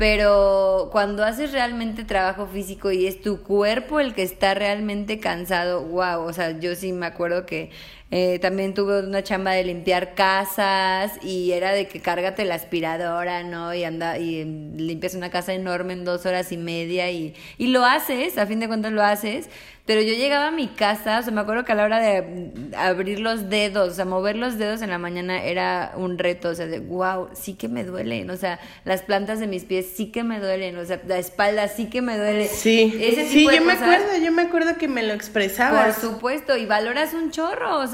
pero 0.00 0.88
cuando 0.92 1.26
haces 1.26 1.52
realmente 1.52 2.04
trabajo 2.04 2.46
físico 2.46 2.90
y 2.90 3.06
es 3.06 3.20
tu 3.20 3.42
cuerpo 3.42 4.00
el 4.00 4.14
que 4.14 4.22
está 4.22 4.54
realmente 4.54 5.20
cansado, 5.20 5.82
wow, 5.82 6.22
o 6.22 6.32
sea, 6.32 6.58
yo 6.58 6.74
sí 6.74 6.90
me 6.94 7.04
acuerdo 7.04 7.44
que 7.44 7.68
eh, 8.10 8.38
también 8.40 8.74
tuve 8.74 9.00
una 9.00 9.22
chamba 9.22 9.52
de 9.52 9.62
limpiar 9.64 10.14
casas 10.14 11.12
y 11.22 11.52
era 11.52 11.72
de 11.72 11.86
que 11.86 12.00
cárgate 12.00 12.44
la 12.44 12.56
aspiradora, 12.56 13.44
¿no? 13.44 13.72
Y 13.72 13.84
anda 13.84 14.18
y 14.18 14.44
limpias 14.44 15.14
una 15.14 15.30
casa 15.30 15.54
enorme 15.54 15.92
en 15.92 16.04
dos 16.04 16.26
horas 16.26 16.50
y 16.50 16.56
media 16.56 17.10
y, 17.10 17.34
y 17.56 17.68
lo 17.68 17.84
haces, 17.84 18.36
a 18.36 18.46
fin 18.46 18.58
de 18.58 18.66
cuentas 18.66 18.92
lo 18.92 19.02
haces, 19.02 19.48
pero 19.90 20.02
yo 20.02 20.14
llegaba 20.14 20.48
a 20.48 20.50
mi 20.52 20.68
casa, 20.68 21.18
o 21.18 21.22
sea, 21.22 21.32
me 21.32 21.40
acuerdo 21.40 21.64
que 21.64 21.72
a 21.72 21.74
la 21.74 21.82
hora 21.84 21.98
de 21.98 22.52
abrir 22.76 23.18
los 23.18 23.48
dedos, 23.50 23.90
o 23.90 23.94
sea, 23.94 24.04
mover 24.04 24.36
los 24.36 24.56
dedos 24.56 24.82
en 24.82 24.90
la 24.90 24.98
mañana 24.98 25.42
era 25.42 25.94
un 25.96 26.16
reto, 26.16 26.50
o 26.50 26.54
sea, 26.54 26.66
de 26.66 26.78
wow, 26.78 27.28
sí 27.32 27.54
que 27.54 27.68
me 27.68 27.82
duelen, 27.82 28.30
o 28.30 28.36
sea, 28.36 28.60
las 28.84 29.02
plantas 29.02 29.40
de 29.40 29.48
mis 29.48 29.64
pies 29.64 29.86
sí 29.92 30.12
que 30.12 30.22
me 30.22 30.38
duelen, 30.38 30.76
o 30.78 30.84
sea, 30.84 31.00
la 31.08 31.18
espalda 31.18 31.66
sí 31.66 31.86
que 31.86 32.02
me 32.02 32.16
duele. 32.16 32.46
Sí, 32.46 32.92
sí, 33.30 33.48
yo 33.52 33.62
me 33.62 33.72
acuerdo, 33.72 34.16
yo 34.22 34.30
me 34.30 34.42
acuerdo 34.42 34.78
que 34.78 34.86
me 34.86 35.02
lo 35.02 35.12
expresabas. 35.12 35.96
Por 35.96 36.10
supuesto, 36.12 36.56
y 36.56 36.66
valoras 36.66 37.12
un 37.12 37.32
chorro, 37.32 37.78
o 37.80 37.86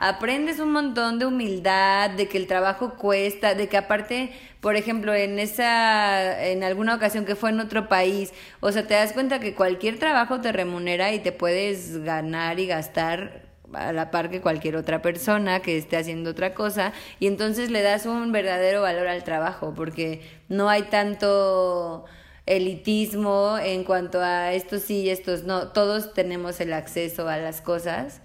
aprendes 0.00 0.60
un 0.60 0.72
montón 0.72 1.18
de 1.18 1.26
humildad, 1.26 2.10
de 2.10 2.28
que 2.28 2.38
el 2.38 2.46
trabajo 2.46 2.94
cuesta, 2.94 3.54
de 3.54 3.68
que 3.68 3.76
aparte, 3.76 4.32
por 4.60 4.76
ejemplo, 4.76 5.14
en 5.14 5.38
esa, 5.38 6.46
en 6.46 6.64
alguna 6.64 6.94
ocasión 6.94 7.24
que 7.24 7.34
fue 7.34 7.50
en 7.50 7.60
otro 7.60 7.88
país, 7.88 8.32
o 8.60 8.72
sea, 8.72 8.86
te 8.86 8.94
das 8.94 9.12
cuenta 9.12 9.40
que 9.40 9.54
cualquier 9.54 9.98
trabajo 9.98 10.40
te 10.40 10.52
remunera 10.52 11.12
y 11.12 11.20
te 11.20 11.32
puedes 11.32 12.02
ganar 12.04 12.60
y 12.60 12.66
gastar 12.66 13.48
a 13.72 13.92
la 13.92 14.10
par 14.10 14.30
que 14.30 14.40
cualquier 14.40 14.76
otra 14.76 15.02
persona 15.02 15.60
que 15.60 15.76
esté 15.76 15.96
haciendo 15.96 16.30
otra 16.30 16.54
cosa 16.54 16.92
y 17.20 17.26
entonces 17.26 17.70
le 17.70 17.82
das 17.82 18.06
un 18.06 18.32
verdadero 18.32 18.82
valor 18.82 19.08
al 19.08 19.24
trabajo 19.24 19.74
porque 19.74 20.22
no 20.48 20.68
hay 20.68 20.84
tanto 20.84 22.06
elitismo 22.46 23.58
en 23.60 23.84
cuanto 23.84 24.20
a 24.22 24.52
estos 24.54 24.82
sí 24.82 25.02
y 25.02 25.10
estos 25.10 25.44
no, 25.44 25.68
todos 25.68 26.14
tenemos 26.14 26.60
el 26.60 26.72
acceso 26.72 27.28
a 27.28 27.36
las 27.36 27.60
cosas 27.60 28.22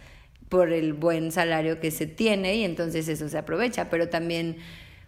por 0.53 0.72
el 0.72 0.93
buen 0.93 1.31
salario 1.31 1.79
que 1.79 1.89
se 1.89 2.05
tiene 2.05 2.57
y 2.57 2.63
entonces 2.63 3.07
eso 3.07 3.27
se 3.27 3.39
aprovecha, 3.39 3.89
pero 3.89 4.10
también 4.10 4.57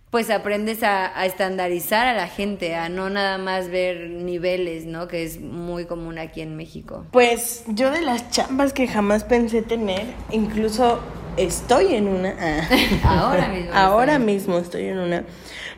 pues 0.09 0.31
aprendes 0.31 0.81
a, 0.81 1.23
estandarizar 1.23 2.07
a 2.07 2.15
la 2.15 2.27
gente, 2.27 2.73
a 2.73 2.89
no 2.89 3.11
nada 3.11 3.37
más 3.37 3.69
ver 3.69 4.09
niveles, 4.09 4.87
¿no? 4.87 5.07
Que 5.07 5.23
es 5.23 5.39
muy 5.39 5.85
común 5.85 6.17
aquí 6.17 6.41
en 6.41 6.55
México. 6.55 7.05
Pues 7.11 7.63
yo 7.67 7.91
de 7.91 8.01
las 8.01 8.31
chambas 8.31 8.73
que 8.73 8.87
jamás 8.87 9.23
pensé 9.23 9.61
tener, 9.61 10.05
incluso 10.31 10.99
estoy 11.37 11.93
en 11.93 12.07
una. 12.07 12.67
Ahora 13.03 13.47
mismo. 13.47 13.71
Ahora 13.71 14.17
mismo 14.17 14.57
estoy 14.57 14.85
en 14.85 14.97
una. 14.97 15.25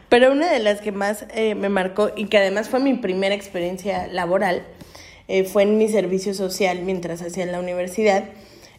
Pero 0.08 0.32
una 0.32 0.50
de 0.50 0.60
las 0.60 0.80
que 0.80 0.94
más 0.94 1.26
eh, 1.34 1.56
me 1.56 1.68
marcó 1.68 2.12
y 2.16 2.28
que 2.28 2.38
además 2.38 2.70
fue 2.70 2.80
mi 2.80 2.94
primera 2.94 3.36
experiencia 3.36 4.08
laboral 4.08 4.64
eh, 5.28 5.44
fue 5.44 5.64
en 5.64 5.78
mi 5.78 5.90
servicio 5.90 6.34
social 6.34 6.84
mientras 6.84 7.22
hacía 7.22 7.46
la 7.48 7.60
universidad 7.60 8.30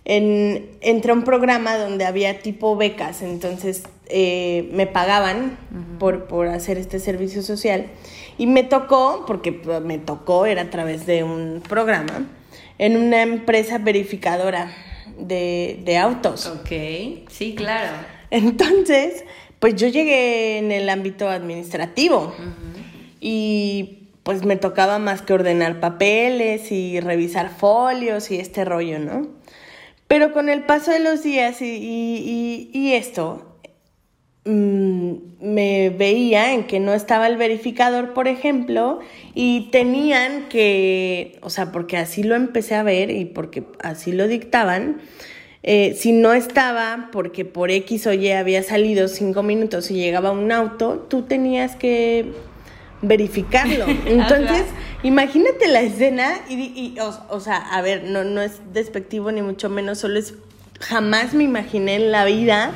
en, 0.08 0.70
entré 0.80 1.12
a 1.12 1.14
un 1.14 1.22
programa 1.22 1.76
donde 1.76 2.06
había 2.06 2.40
tipo 2.40 2.76
becas, 2.76 3.20
entonces 3.22 3.84
eh, 4.08 4.68
me 4.72 4.86
pagaban 4.86 5.58
por, 5.98 6.24
por 6.24 6.48
hacer 6.48 6.78
este 6.78 6.98
servicio 6.98 7.42
social 7.42 7.86
y 8.38 8.46
me 8.46 8.64
tocó, 8.64 9.24
porque 9.26 9.52
pues, 9.52 9.82
me 9.82 9.98
tocó, 9.98 10.46
era 10.46 10.62
a 10.62 10.70
través 10.70 11.04
de 11.04 11.24
un 11.24 11.62
programa, 11.68 12.26
en 12.78 12.96
una 12.96 13.20
empresa 13.20 13.76
verificadora 13.76 14.74
de, 15.18 15.80
de 15.84 15.98
autos. 15.98 16.46
Ok, 16.46 16.70
sí, 17.28 17.54
claro. 17.54 17.92
Entonces, 18.30 19.24
pues 19.58 19.76
yo 19.76 19.88
llegué 19.88 20.56
en 20.56 20.72
el 20.72 20.88
ámbito 20.88 21.28
administrativo 21.28 22.34
y 23.20 24.08
pues 24.22 24.42
me 24.44 24.56
tocaba 24.56 24.98
más 24.98 25.20
que 25.20 25.34
ordenar 25.34 25.80
papeles 25.80 26.72
y 26.72 26.98
revisar 27.00 27.50
folios 27.50 28.30
y 28.30 28.38
este 28.38 28.64
rollo, 28.64 28.98
¿no? 28.98 29.38
Pero 30.08 30.32
con 30.32 30.48
el 30.48 30.62
paso 30.62 30.90
de 30.90 31.00
los 31.00 31.22
días 31.22 31.60
y, 31.60 32.92
esto, 32.94 33.58
mm, 34.46 35.12
me 35.40 35.90
veía 35.90 36.54
en 36.54 36.64
que 36.64 36.80
no 36.80 36.94
estaba 36.94 37.26
el 37.26 37.36
verificador, 37.36 38.14
por 38.14 38.26
ejemplo, 38.26 39.00
y 39.34 39.68
tenían 39.70 40.48
que, 40.48 41.38
o 41.42 41.50
sea, 41.50 41.70
porque 41.70 41.98
así 41.98 42.22
lo 42.22 42.34
empecé 42.34 42.74
a 42.74 42.82
ver 42.82 43.10
y 43.10 43.26
porque 43.26 43.64
así 43.80 44.12
lo 44.12 44.26
dictaban, 44.26 45.02
eh, 45.62 45.94
si 45.94 46.12
no 46.12 46.32
estaba, 46.32 47.10
porque 47.12 47.44
por 47.44 47.70
X 47.70 48.06
o 48.06 48.14
Y 48.14 48.30
había 48.30 48.62
salido 48.62 49.08
cinco 49.08 49.42
minutos 49.42 49.90
y 49.90 49.94
llegaba 49.94 50.30
un 50.30 50.50
auto, 50.50 51.06
tú 51.10 51.22
tenías 51.22 51.76
que 51.76 52.32
verificarlo. 53.02 53.86
Entonces, 54.06 54.64
imagínate 55.02 55.68
la 55.68 55.80
escena 55.80 56.40
y, 56.48 56.96
o, 57.28 57.40
sea, 57.40 57.56
a 57.56 57.80
ver, 57.82 58.04
no, 58.04 58.24
no 58.24 58.42
es 58.42 58.60
despectivo 58.72 59.32
ni 59.32 59.42
mucho 59.42 59.68
menos, 59.68 59.98
solo 59.98 60.18
es, 60.18 60.34
jamás 60.80 61.34
me 61.34 61.44
imaginé 61.44 61.96
en 61.96 62.12
la 62.12 62.24
vida 62.24 62.72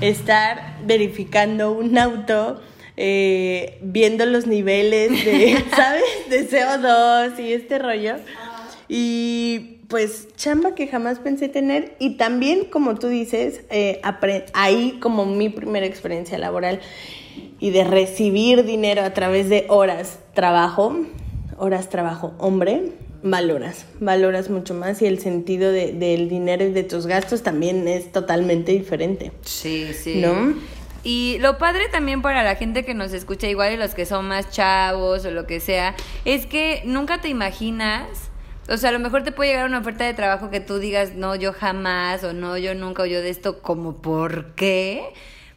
estar 0.00 0.76
verificando 0.84 1.72
un 1.72 1.98
auto. 1.98 2.60
Eh, 2.98 3.78
viendo 3.80 4.26
los 4.26 4.46
niveles 4.46 5.24
de, 5.24 5.64
¿sabes? 5.74 6.04
De 6.28 6.46
CO2 6.46 7.40
y 7.40 7.54
este 7.54 7.78
rollo. 7.78 8.16
Y 8.86 9.78
pues 9.88 10.28
chamba 10.36 10.74
que 10.74 10.86
jamás 10.88 11.18
pensé 11.18 11.48
tener 11.48 11.96
y 11.98 12.16
también, 12.16 12.64
como 12.66 12.94
tú 12.94 13.08
dices, 13.08 13.62
eh, 13.70 14.00
ahí 14.54 14.98
como 15.00 15.26
mi 15.26 15.48
primera 15.48 15.84
experiencia 15.84 16.38
laboral 16.38 16.80
y 17.62 17.70
de 17.70 17.84
recibir 17.84 18.64
dinero 18.64 19.04
a 19.04 19.14
través 19.14 19.48
de 19.48 19.66
horas 19.68 20.18
trabajo, 20.34 20.96
horas 21.56 21.88
trabajo 21.88 22.34
hombre, 22.38 22.90
valoras, 23.22 23.86
valoras 24.00 24.50
mucho 24.50 24.74
más 24.74 25.00
y 25.00 25.06
el 25.06 25.20
sentido 25.20 25.70
de, 25.70 25.92
del 25.92 26.28
dinero 26.28 26.64
y 26.64 26.72
de 26.72 26.82
tus 26.82 27.06
gastos 27.06 27.44
también 27.44 27.86
es 27.86 28.10
totalmente 28.10 28.72
diferente. 28.72 29.30
Sí, 29.42 29.92
sí. 29.94 30.20
¿No? 30.20 30.54
Y 31.04 31.36
lo 31.38 31.58
padre 31.58 31.84
también 31.88 32.20
para 32.20 32.42
la 32.42 32.56
gente 32.56 32.84
que 32.84 32.94
nos 32.94 33.12
escucha, 33.12 33.46
igual 33.46 33.74
y 33.74 33.76
los 33.76 33.94
que 33.94 34.06
son 34.06 34.26
más 34.26 34.50
chavos 34.50 35.24
o 35.24 35.30
lo 35.30 35.46
que 35.46 35.60
sea, 35.60 35.94
es 36.24 36.46
que 36.46 36.82
nunca 36.84 37.20
te 37.20 37.28
imaginas, 37.28 38.08
o 38.68 38.76
sea, 38.76 38.90
a 38.90 38.92
lo 38.92 38.98
mejor 38.98 39.22
te 39.22 39.30
puede 39.30 39.50
llegar 39.50 39.66
una 39.66 39.78
oferta 39.78 40.02
de 40.02 40.14
trabajo 40.14 40.50
que 40.50 40.58
tú 40.58 40.80
digas, 40.80 41.14
no, 41.14 41.36
yo 41.36 41.52
jamás, 41.52 42.24
o 42.24 42.32
no, 42.32 42.58
yo 42.58 42.74
nunca, 42.74 43.04
o 43.04 43.06
yo 43.06 43.22
de 43.22 43.30
esto, 43.30 43.62
como, 43.62 43.98
¿por 43.98 44.56
qué? 44.56 45.04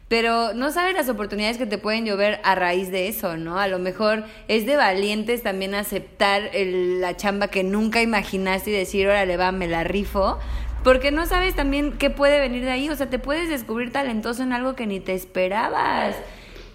Pero 0.08 0.54
no 0.54 0.70
sabes 0.70 0.94
las 0.94 1.08
oportunidades 1.08 1.58
que 1.58 1.66
te 1.66 1.78
pueden 1.78 2.04
llover 2.04 2.38
a 2.44 2.54
raíz 2.54 2.92
de 2.92 3.08
eso, 3.08 3.36
¿no? 3.36 3.58
A 3.58 3.66
lo 3.66 3.80
mejor 3.80 4.24
es 4.46 4.64
de 4.64 4.76
valientes 4.76 5.42
también 5.42 5.74
aceptar 5.74 6.50
la 6.54 7.16
chamba 7.16 7.48
que 7.48 7.64
nunca 7.64 8.00
imaginaste 8.02 8.70
y 8.70 8.74
decir, 8.74 9.08
órale, 9.08 9.36
va, 9.36 9.50
me 9.50 9.66
la 9.66 9.82
rifo. 9.82 10.38
Porque 10.84 11.10
no 11.10 11.26
sabes 11.26 11.56
también 11.56 11.98
qué 11.98 12.10
puede 12.10 12.38
venir 12.38 12.64
de 12.64 12.70
ahí. 12.70 12.88
O 12.88 12.94
sea, 12.94 13.10
te 13.10 13.18
puedes 13.18 13.48
descubrir 13.48 13.90
talentoso 13.90 14.44
en 14.44 14.52
algo 14.52 14.76
que 14.76 14.86
ni 14.86 15.00
te 15.00 15.14
esperabas. 15.14 16.14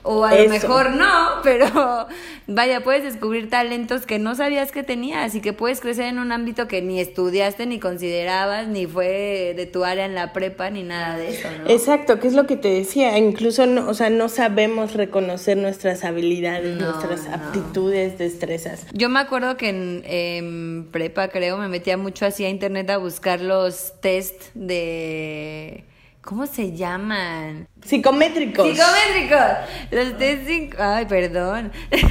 O 0.03 0.24
a 0.25 0.36
lo 0.36 0.50
mejor 0.50 0.91
no, 0.91 1.08
pero 1.43 2.08
vaya, 2.48 2.81
puedes 2.81 3.03
descubrir 3.03 3.50
talentos 3.50 4.05
que 4.05 4.20
no 4.20 4.36
sabías 4.36 4.72
que 4.72 4.84
tenías 4.84 5.36
y 5.36 5.41
que 5.41 5.53
puedes 5.53 5.79
crecer 5.79 6.05
en 6.05 6.20
un 6.20 6.31
ámbito 6.31 6.67
que 6.67 6.81
ni 6.81 7.00
estudiaste, 7.00 7.65
ni 7.65 7.79
considerabas, 7.79 8.67
ni 8.67 8.88
fue 8.88 9.53
de 9.55 9.65
tu 9.65 9.84
área 9.84 10.05
en 10.05 10.15
la 10.15 10.34
prepa, 10.34 10.70
ni 10.70 10.84
nada 10.84 11.17
de 11.17 11.29
eso, 11.29 11.48
¿no? 11.51 11.70
Exacto, 11.70 12.20
que 12.20 12.27
es 12.27 12.34
lo 12.34 12.48
que 12.48 12.58
te 12.58 12.70
decía, 12.70 13.17
incluso, 13.17 13.65
no, 13.65 13.88
o 13.88 13.93
sea, 13.93 14.10
no 14.10 14.29
sabemos 14.29 14.93
reconocer 14.93 15.58
nuestras 15.58 16.03
habilidades, 16.03 16.79
nuestras 16.79 17.27
aptitudes, 17.27 18.17
destrezas. 18.17 18.88
Yo 18.93 19.10
me 19.10 19.20
acuerdo 19.20 19.58
que 19.58 19.70
en, 19.70 20.88
prepa, 20.91 21.27
creo, 21.27 21.58
me 21.58 21.67
metía 21.67 21.98
mucho 21.98 22.25
así 22.25 22.43
a 22.43 22.50
internet 22.50 22.89
a 22.89 22.98
buscar 22.98 23.41
los 23.41 23.93
test 24.01 24.53
de 24.53 25.84
¿Cómo 26.22 26.46
se 26.46 26.75
llaman? 26.75 27.68
Psicométricos. 27.84 28.70
Psicométricos. 28.70 29.42
Los 29.90 30.18
test. 30.20 30.80
Ay, 30.80 31.06
perdón. 31.08 31.72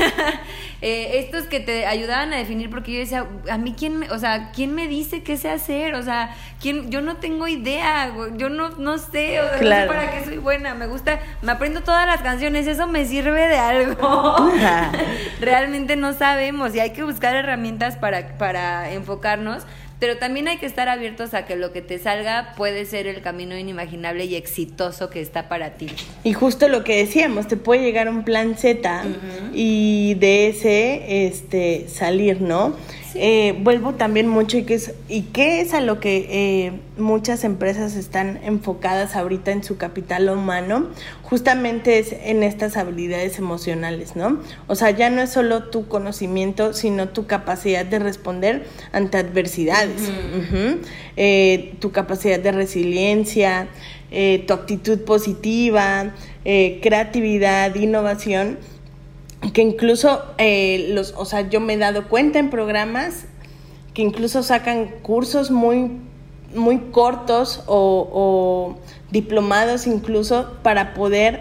Eh, 0.82 1.18
estos 1.18 1.44
que 1.44 1.60
te 1.60 1.84
ayudaban 1.84 2.32
a 2.32 2.38
definir, 2.38 2.70
porque 2.70 2.92
yo 2.92 3.00
decía, 3.00 3.26
a 3.50 3.58
mí, 3.58 3.74
¿quién 3.78 3.98
me, 3.98 4.10
o 4.12 4.18
sea, 4.18 4.50
¿quién 4.50 4.74
me 4.74 4.88
dice 4.88 5.22
qué 5.22 5.36
sé 5.36 5.50
hacer? 5.50 5.94
O 5.94 6.02
sea, 6.02 6.34
¿quién, 6.58 6.90
yo 6.90 7.02
no 7.02 7.18
tengo 7.18 7.46
idea, 7.46 8.10
yo 8.38 8.48
no, 8.48 8.70
no 8.70 8.96
sé, 8.96 9.40
o 9.40 9.58
sea, 9.58 9.60
no 9.60 9.68
sé 9.68 9.86
para 9.86 10.10
qué 10.10 10.24
soy 10.24 10.38
buena. 10.38 10.74
Me 10.74 10.86
gusta, 10.86 11.20
me 11.42 11.52
aprendo 11.52 11.82
todas 11.82 12.06
las 12.06 12.22
canciones, 12.22 12.66
eso 12.66 12.86
me 12.86 13.04
sirve 13.04 13.46
de 13.46 13.58
algo. 13.58 14.50
Realmente 15.42 15.96
no 15.96 16.14
sabemos 16.14 16.74
y 16.74 16.80
hay 16.80 16.94
que 16.94 17.02
buscar 17.02 17.36
herramientas 17.36 17.98
para, 17.98 18.38
para 18.38 18.90
enfocarnos 18.90 19.66
pero 20.00 20.16
también 20.16 20.48
hay 20.48 20.56
que 20.56 20.66
estar 20.66 20.88
abiertos 20.88 21.34
a 21.34 21.44
que 21.44 21.54
lo 21.56 21.72
que 21.72 21.82
te 21.82 21.98
salga 21.98 22.54
puede 22.56 22.86
ser 22.86 23.06
el 23.06 23.20
camino 23.20 23.56
inimaginable 23.56 24.24
y 24.24 24.34
exitoso 24.34 25.10
que 25.10 25.20
está 25.20 25.48
para 25.48 25.74
ti. 25.74 25.88
Y 26.24 26.32
justo 26.32 26.68
lo 26.68 26.82
que 26.82 26.96
decíamos, 26.96 27.46
te 27.46 27.56
puede 27.56 27.82
llegar 27.82 28.08
un 28.08 28.24
plan 28.24 28.56
Z 28.56 29.04
y 29.52 30.14
de 30.14 30.48
ese 30.48 31.26
este, 31.26 31.86
salir, 31.88 32.40
¿no? 32.40 32.74
Eh, 33.14 33.56
vuelvo 33.62 33.94
también 33.94 34.28
mucho 34.28 34.56
y 34.56 34.62
que 34.62 34.74
es, 34.74 34.94
y 35.08 35.22
qué 35.22 35.60
es 35.60 35.74
a 35.74 35.80
lo 35.80 35.98
que 35.98 36.26
eh, 36.30 36.72
muchas 36.96 37.44
empresas 37.44 37.96
están 37.96 38.38
enfocadas 38.44 39.16
ahorita 39.16 39.50
en 39.50 39.64
su 39.64 39.76
capital 39.76 40.28
humano, 40.28 40.88
justamente 41.22 41.98
es 41.98 42.12
en 42.12 42.42
estas 42.42 42.76
habilidades 42.76 43.38
emocionales, 43.38 44.16
¿no? 44.16 44.40
O 44.68 44.76
sea, 44.76 44.90
ya 44.90 45.10
no 45.10 45.22
es 45.22 45.30
solo 45.30 45.64
tu 45.64 45.88
conocimiento, 45.88 46.72
sino 46.72 47.08
tu 47.08 47.26
capacidad 47.26 47.84
de 47.84 47.98
responder 47.98 48.66
ante 48.92 49.18
adversidades, 49.18 50.10
eh, 51.16 51.74
tu 51.80 51.90
capacidad 51.90 52.38
de 52.38 52.52
resiliencia, 52.52 53.68
tu 54.46 54.52
actitud 54.52 55.00
positiva, 55.04 56.14
creatividad, 56.42 57.74
innovación 57.74 58.58
que 59.52 59.62
incluso 59.62 60.22
eh, 60.38 60.90
los, 60.92 61.14
o 61.16 61.24
sea, 61.24 61.48
yo 61.48 61.60
me 61.60 61.74
he 61.74 61.78
dado 61.78 62.08
cuenta 62.08 62.38
en 62.38 62.50
programas 62.50 63.24
que 63.94 64.02
incluso 64.02 64.42
sacan 64.42 64.88
cursos 65.02 65.50
muy, 65.50 65.90
muy 66.54 66.78
cortos 66.90 67.62
o, 67.66 68.08
o 68.12 68.78
diplomados 69.10 69.86
incluso 69.86 70.56
para 70.62 70.94
poder 70.94 71.40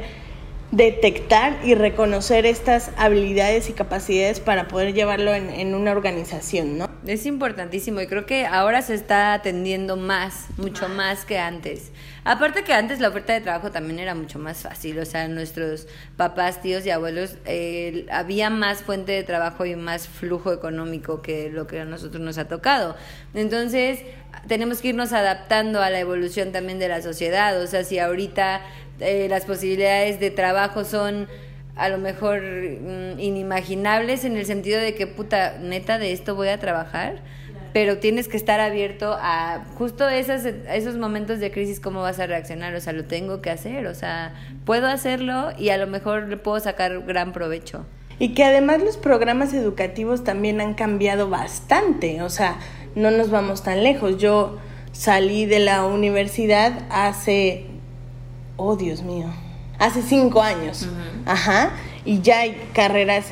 detectar 0.71 1.57
y 1.63 1.73
reconocer 1.73 2.45
estas 2.45 2.91
habilidades 2.95 3.69
y 3.69 3.73
capacidades 3.73 4.39
para 4.39 4.67
poder 4.67 4.93
llevarlo 4.93 5.33
en, 5.33 5.49
en, 5.49 5.73
una 5.73 5.91
organización, 5.91 6.77
¿no? 6.77 6.89
Es 7.07 7.25
importantísimo 7.25 8.01
y 8.01 8.07
creo 8.07 8.25
que 8.25 8.45
ahora 8.45 8.81
se 8.83 8.93
está 8.93 9.33
atendiendo 9.33 9.97
más, 9.97 10.45
mucho 10.57 10.87
más 10.87 11.25
que 11.25 11.39
antes. 11.39 11.91
Aparte 12.23 12.63
que 12.63 12.73
antes 12.73 12.99
la 12.99 13.09
oferta 13.09 13.33
de 13.33 13.41
trabajo 13.41 13.71
también 13.71 13.99
era 13.99 14.13
mucho 14.13 14.39
más 14.39 14.63
fácil, 14.63 14.99
o 14.99 15.05
sea, 15.05 15.27
nuestros 15.27 15.87
papás, 16.17 16.61
tíos 16.61 16.85
y 16.85 16.89
abuelos, 16.89 17.37
eh, 17.45 18.05
había 18.11 18.49
más 18.49 18.83
fuente 18.83 19.11
de 19.13 19.23
trabajo 19.23 19.65
y 19.65 19.75
más 19.75 20.07
flujo 20.07 20.51
económico 20.51 21.21
que 21.21 21.49
lo 21.49 21.67
que 21.67 21.79
a 21.81 21.85
nosotros 21.85 22.21
nos 22.21 22.37
ha 22.37 22.47
tocado. 22.47 22.95
Entonces, 23.33 24.01
tenemos 24.47 24.81
que 24.81 24.89
irnos 24.89 25.13
adaptando 25.13 25.81
a 25.81 25.89
la 25.89 25.99
evolución 25.99 26.51
también 26.51 26.79
de 26.79 26.87
la 26.87 27.01
sociedad, 27.01 27.61
o 27.61 27.67
sea, 27.67 27.83
si 27.83 27.99
ahorita 27.99 28.61
eh, 28.99 29.27
las 29.29 29.45
posibilidades 29.45 30.19
de 30.19 30.29
trabajo 30.29 30.83
son 30.83 31.27
a 31.75 31.87
lo 31.87 31.97
mejor 31.97 32.41
mm, 32.41 33.19
inimaginables 33.19 34.25
en 34.25 34.35
el 34.35 34.45
sentido 34.45 34.79
de 34.81 34.95
que 34.95 35.07
puta, 35.07 35.57
neta 35.59 35.97
de 35.97 36.11
esto 36.11 36.35
voy 36.35 36.49
a 36.49 36.59
trabajar, 36.59 37.21
pero 37.73 37.97
tienes 37.97 38.27
que 38.27 38.37
estar 38.37 38.59
abierto 38.59 39.15
a 39.19 39.65
justo 39.77 40.07
esas, 40.07 40.45
esos 40.45 40.97
momentos 40.97 41.39
de 41.39 41.51
crisis, 41.51 41.79
cómo 41.79 42.01
vas 42.01 42.19
a 42.19 42.27
reaccionar, 42.27 42.73
o 42.75 42.81
sea, 42.81 42.93
lo 42.93 43.05
tengo 43.05 43.41
que 43.41 43.49
hacer, 43.49 43.87
o 43.87 43.95
sea, 43.95 44.33
puedo 44.65 44.87
hacerlo 44.87 45.49
y 45.57 45.69
a 45.69 45.77
lo 45.77 45.87
mejor 45.87 46.27
le 46.27 46.37
puedo 46.37 46.59
sacar 46.59 47.03
gran 47.05 47.33
provecho. 47.33 47.85
Y 48.17 48.33
que 48.33 48.43
además 48.43 48.81
los 48.81 48.97
programas 48.97 49.53
educativos 49.53 50.23
también 50.23 50.59
han 50.61 50.73
cambiado 50.73 51.29
bastante, 51.29 52.21
o 52.21 52.29
sea, 52.29 52.59
no 52.95 53.11
nos 53.11 53.29
vamos 53.29 53.63
tan 53.63 53.83
lejos. 53.83 54.17
Yo 54.17 54.57
salí 54.91 55.45
de 55.45 55.59
la 55.59 55.85
universidad 55.85 56.85
hace 56.89 57.65
oh 58.57 58.75
Dios 58.75 59.03
mío, 59.03 59.27
hace 59.77 60.01
cinco 60.01 60.41
años, 60.41 60.87
ajá, 61.25 61.71
y 62.03 62.21
ya 62.21 62.39
hay 62.39 62.69
carreras 62.73 63.27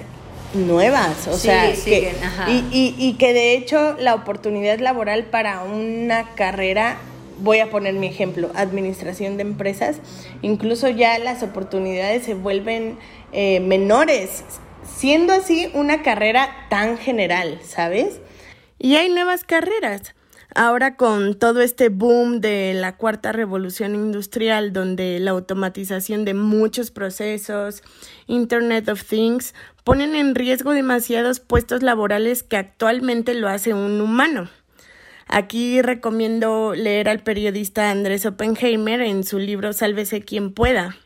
nuevas, 0.53 1.27
o 1.27 1.37
sea, 1.37 1.71
que, 1.73 2.13
y, 2.47 2.95
y, 2.97 3.13
que 3.13 3.33
de 3.33 3.55
hecho 3.55 3.95
la 3.99 4.15
oportunidad 4.15 4.79
laboral 4.79 5.25
para 5.25 5.63
una 5.63 6.35
carrera, 6.35 6.97
voy 7.39 7.59
a 7.59 7.69
poner 7.69 7.93
mi 7.95 8.07
ejemplo, 8.07 8.51
administración 8.55 9.37
de 9.37 9.43
empresas, 9.43 9.97
incluso 10.41 10.89
ya 10.89 11.19
las 11.19 11.43
oportunidades 11.43 12.23
se 12.23 12.33
vuelven 12.33 12.97
eh, 13.33 13.59
menores, 13.59 14.43
siendo 14.83 15.33
así 15.33 15.69
una 15.73 16.01
carrera 16.01 16.49
tan 16.69 16.97
general, 16.97 17.59
¿sabes? 17.63 18.19
Y 18.79 18.95
hay 18.95 19.09
nuevas 19.09 19.43
carreras. 19.43 20.13
Ahora 20.55 20.95
con 20.95 21.37
todo 21.37 21.61
este 21.61 21.89
boom 21.89 22.39
de 22.39 22.73
la 22.73 22.95
cuarta 22.95 23.31
revolución 23.31 23.93
industrial, 23.93 24.71
donde 24.71 25.19
la 25.19 25.31
automatización 25.31 26.25
de 26.25 26.33
muchos 26.33 26.89
procesos, 26.89 27.83
Internet 28.27 28.87
of 28.89 29.03
Things, 29.03 29.53
ponen 29.87 30.15
en 30.15 30.35
riesgo 30.35 30.73
demasiados 30.73 31.39
puestos 31.39 31.81
laborales 31.81 32.43
que 32.43 32.57
actualmente 32.57 33.33
lo 33.33 33.47
hace 33.47 33.73
un 33.73 34.01
humano. 34.01 34.49
Aquí 35.27 35.81
recomiendo 35.81 36.75
leer 36.75 37.07
al 37.07 37.19
periodista 37.19 37.89
Andrés 37.89 38.25
Oppenheimer 38.25 38.99
en 38.99 39.23
su 39.23 39.39
libro 39.39 39.71
Sálvese 39.71 40.19
quien 40.19 40.53
pueda, 40.53 40.97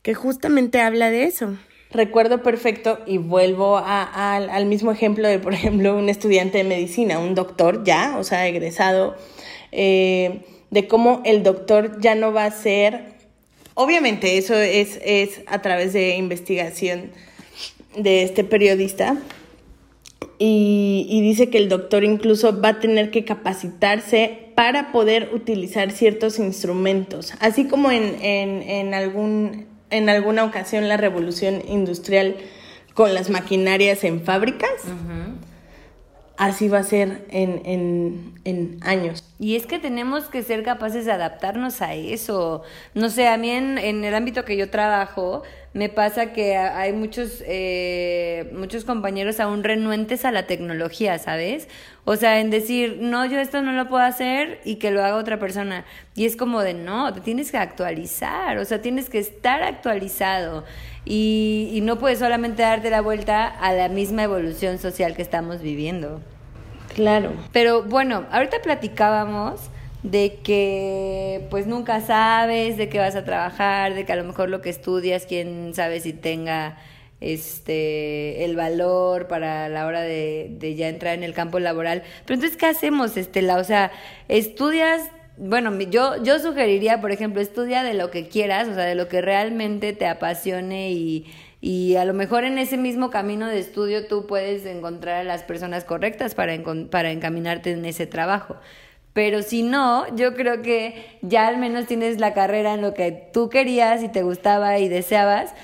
que 0.00 0.14
justamente 0.14 0.80
habla 0.80 1.10
de 1.10 1.24
eso 1.24 1.58
recuerdo 1.90 2.42
perfecto 2.42 3.00
y 3.06 3.18
vuelvo 3.18 3.76
al 3.76 4.64
mismo 4.64 4.90
ejemplo 4.90 5.28
de, 5.28 5.38
por 5.38 5.52
ejemplo, 5.52 5.94
un 5.94 6.08
estudiante 6.08 6.56
de 6.56 6.64
medicina, 6.64 7.18
un 7.18 7.34
doctor 7.34 7.84
ya, 7.84 8.16
o 8.18 8.24
sea, 8.24 8.46
egresado, 8.46 9.14
eh, 9.72 10.40
de 10.70 10.88
cómo 10.88 11.20
el 11.26 11.42
doctor 11.42 12.00
ya 12.00 12.14
no 12.14 12.32
va 12.32 12.46
a 12.46 12.50
ser, 12.50 13.12
obviamente 13.74 14.38
eso 14.38 14.54
es, 14.54 14.98
es 15.04 15.42
a 15.46 15.60
través 15.60 15.92
de 15.92 16.16
investigación 16.16 17.10
de 17.98 18.22
este 18.22 18.44
periodista, 18.44 19.16
y, 20.40 21.06
y, 21.10 21.20
dice 21.20 21.50
que 21.50 21.58
el 21.58 21.68
doctor 21.68 22.04
incluso 22.04 22.60
va 22.60 22.68
a 22.70 22.80
tener 22.80 23.10
que 23.10 23.24
capacitarse 23.24 24.52
para 24.54 24.92
poder 24.92 25.30
utilizar 25.32 25.90
ciertos 25.90 26.38
instrumentos, 26.38 27.34
así 27.40 27.66
como 27.66 27.90
en, 27.90 28.22
en, 28.22 28.62
en 28.62 28.94
algún 28.94 29.66
en 29.90 30.08
alguna 30.08 30.44
ocasión 30.44 30.88
la 30.88 30.96
revolución 30.96 31.62
industrial 31.66 32.36
con 32.94 33.14
las 33.14 33.30
maquinarias 33.30 34.04
en 34.04 34.22
fábricas. 34.22 34.70
Así 36.36 36.68
va 36.68 36.78
a 36.78 36.84
ser 36.84 37.26
en, 37.30 37.62
en, 37.64 38.34
en, 38.44 38.78
años. 38.82 39.24
Y 39.40 39.56
es 39.56 39.66
que 39.66 39.80
tenemos 39.80 40.26
que 40.26 40.44
ser 40.44 40.62
capaces 40.62 41.04
de 41.04 41.10
adaptarnos 41.10 41.82
a 41.82 41.94
eso. 41.94 42.62
No 42.94 43.10
sé, 43.10 43.26
a 43.26 43.36
mí 43.36 43.50
en, 43.50 43.76
en 43.76 44.04
el 44.04 44.14
ámbito 44.14 44.44
que 44.44 44.56
yo 44.56 44.70
trabajo, 44.70 45.42
me 45.78 45.88
pasa 45.88 46.32
que 46.32 46.56
hay 46.56 46.92
muchos, 46.92 47.40
eh, 47.46 48.50
muchos 48.52 48.84
compañeros 48.84 49.38
aún 49.38 49.62
renuentes 49.62 50.24
a 50.24 50.32
la 50.32 50.48
tecnología, 50.48 51.20
¿sabes? 51.20 51.68
O 52.04 52.16
sea, 52.16 52.40
en 52.40 52.50
decir, 52.50 52.98
no, 53.00 53.24
yo 53.26 53.38
esto 53.38 53.62
no 53.62 53.70
lo 53.70 53.88
puedo 53.88 54.02
hacer 54.02 54.60
y 54.64 54.76
que 54.76 54.90
lo 54.90 55.04
haga 55.04 55.14
otra 55.14 55.38
persona. 55.38 55.84
Y 56.16 56.26
es 56.26 56.34
como 56.34 56.62
de, 56.62 56.74
no, 56.74 57.12
te 57.14 57.20
tienes 57.20 57.52
que 57.52 57.58
actualizar, 57.58 58.58
o 58.58 58.64
sea, 58.64 58.82
tienes 58.82 59.08
que 59.08 59.20
estar 59.20 59.62
actualizado. 59.62 60.64
Y, 61.04 61.70
y 61.72 61.80
no 61.80 61.96
puedes 61.96 62.18
solamente 62.18 62.62
darte 62.62 62.90
la 62.90 63.00
vuelta 63.00 63.46
a 63.46 63.72
la 63.72 63.88
misma 63.88 64.24
evolución 64.24 64.78
social 64.78 65.14
que 65.14 65.22
estamos 65.22 65.62
viviendo. 65.62 66.20
Claro. 66.96 67.30
Pero 67.52 67.84
bueno, 67.84 68.26
ahorita 68.32 68.62
platicábamos 68.62 69.70
de 70.02 70.38
que 70.42 71.46
pues 71.50 71.66
nunca 71.66 72.00
sabes 72.00 72.76
de 72.76 72.88
qué 72.88 72.98
vas 72.98 73.16
a 73.16 73.24
trabajar, 73.24 73.94
de 73.94 74.04
que 74.04 74.12
a 74.12 74.16
lo 74.16 74.24
mejor 74.24 74.48
lo 74.48 74.60
que 74.60 74.70
estudias, 74.70 75.26
quién 75.26 75.74
sabe 75.74 76.00
si 76.00 76.12
tenga 76.12 76.78
este 77.20 78.44
el 78.44 78.54
valor 78.54 79.26
para 79.26 79.68
la 79.68 79.86
hora 79.86 80.02
de, 80.02 80.54
de 80.58 80.76
ya 80.76 80.88
entrar 80.88 81.14
en 81.14 81.24
el 81.24 81.34
campo 81.34 81.58
laboral. 81.58 82.02
Pero 82.24 82.34
entonces, 82.36 82.56
¿qué 82.56 82.66
hacemos, 82.66 83.16
Estela? 83.16 83.56
O 83.56 83.64
sea, 83.64 83.90
estudias 84.28 85.02
bueno, 85.38 85.78
yo, 85.78 86.22
yo 86.22 86.38
sugeriría, 86.40 87.00
por 87.00 87.12
ejemplo, 87.12 87.40
estudia 87.40 87.84
de 87.84 87.94
lo 87.94 88.10
que 88.10 88.28
quieras, 88.28 88.68
o 88.68 88.74
sea, 88.74 88.84
de 88.84 88.96
lo 88.96 89.08
que 89.08 89.20
realmente 89.20 89.92
te 89.92 90.06
apasione 90.06 90.90
y, 90.90 91.26
y 91.60 91.94
a 91.96 92.04
lo 92.04 92.12
mejor 92.12 92.44
en 92.44 92.58
ese 92.58 92.76
mismo 92.76 93.10
camino 93.10 93.46
de 93.46 93.60
estudio 93.60 94.06
tú 94.06 94.26
puedes 94.26 94.66
encontrar 94.66 95.20
a 95.20 95.24
las 95.24 95.44
personas 95.44 95.84
correctas 95.84 96.34
para, 96.34 96.56
para 96.90 97.12
encaminarte 97.12 97.70
en 97.70 97.84
ese 97.84 98.06
trabajo. 98.06 98.56
Pero 99.18 99.42
si 99.42 99.64
no, 99.64 100.04
yo 100.14 100.34
creo 100.34 100.62
que 100.62 100.94
ya 101.22 101.48
al 101.48 101.58
menos 101.58 101.86
tienes 101.86 102.20
la 102.20 102.34
carrera 102.34 102.74
en 102.74 102.82
lo 102.82 102.94
que 102.94 103.10
tú 103.10 103.48
querías 103.48 104.00
y 104.04 104.08
te 104.08 104.22
gustaba 104.22 104.78
y 104.78 104.86
deseabas, 104.86 105.54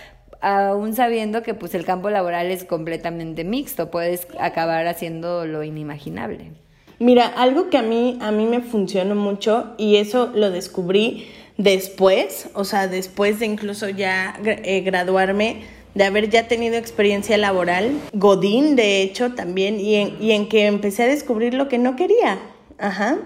aún 0.41 0.97
sabiendo 0.97 1.45
que 1.45 1.55
pues 1.55 1.73
el 1.77 1.85
campo 1.85 2.11
laboral 2.11 2.51
es 2.51 2.65
completamente 2.65 3.45
mixto, 3.45 3.93
puedes 3.93 4.27
acabar 4.41 4.89
haciendo 4.89 5.47
lo 5.47 5.63
inimaginable. 5.63 6.51
Mira, 6.99 7.29
algo 7.29 7.71
que 7.71 7.79
a 7.79 7.83
mí, 7.83 8.19
a 8.21 8.33
mí 8.33 8.47
me 8.47 8.61
funcionó 8.61 9.15
mucho 9.15 9.75
y 9.79 9.99
eso 9.99 10.33
lo 10.35 10.51
descubrí 10.51 11.29
después, 11.57 12.49
o 12.55 12.65
sea, 12.65 12.89
después 12.89 13.39
de 13.39 13.47
incluso 13.47 13.89
ya 13.89 14.37
eh, 14.45 14.81
graduarme, 14.81 15.63
de 15.95 16.03
haber 16.03 16.29
ya 16.29 16.49
tenido 16.49 16.75
experiencia 16.75 17.39
laboral, 17.39 17.93
Godín, 18.15 18.75
de 18.75 19.03
hecho, 19.03 19.35
también, 19.35 19.79
y 19.79 19.95
en, 19.95 20.21
y 20.21 20.33
en 20.33 20.49
que 20.49 20.67
empecé 20.67 21.05
a 21.05 21.07
descubrir 21.07 21.55
lo 21.55 21.69
que 21.69 21.79
no 21.79 21.95
quería. 21.95 22.41
Ajá. 22.79 23.19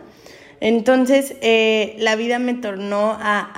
Entonces, 0.61 1.37
eh, 1.41 1.95
la 1.99 2.17
vida 2.17 2.39
me 2.39 2.55
tornó 2.55 3.13
a, 3.13 3.51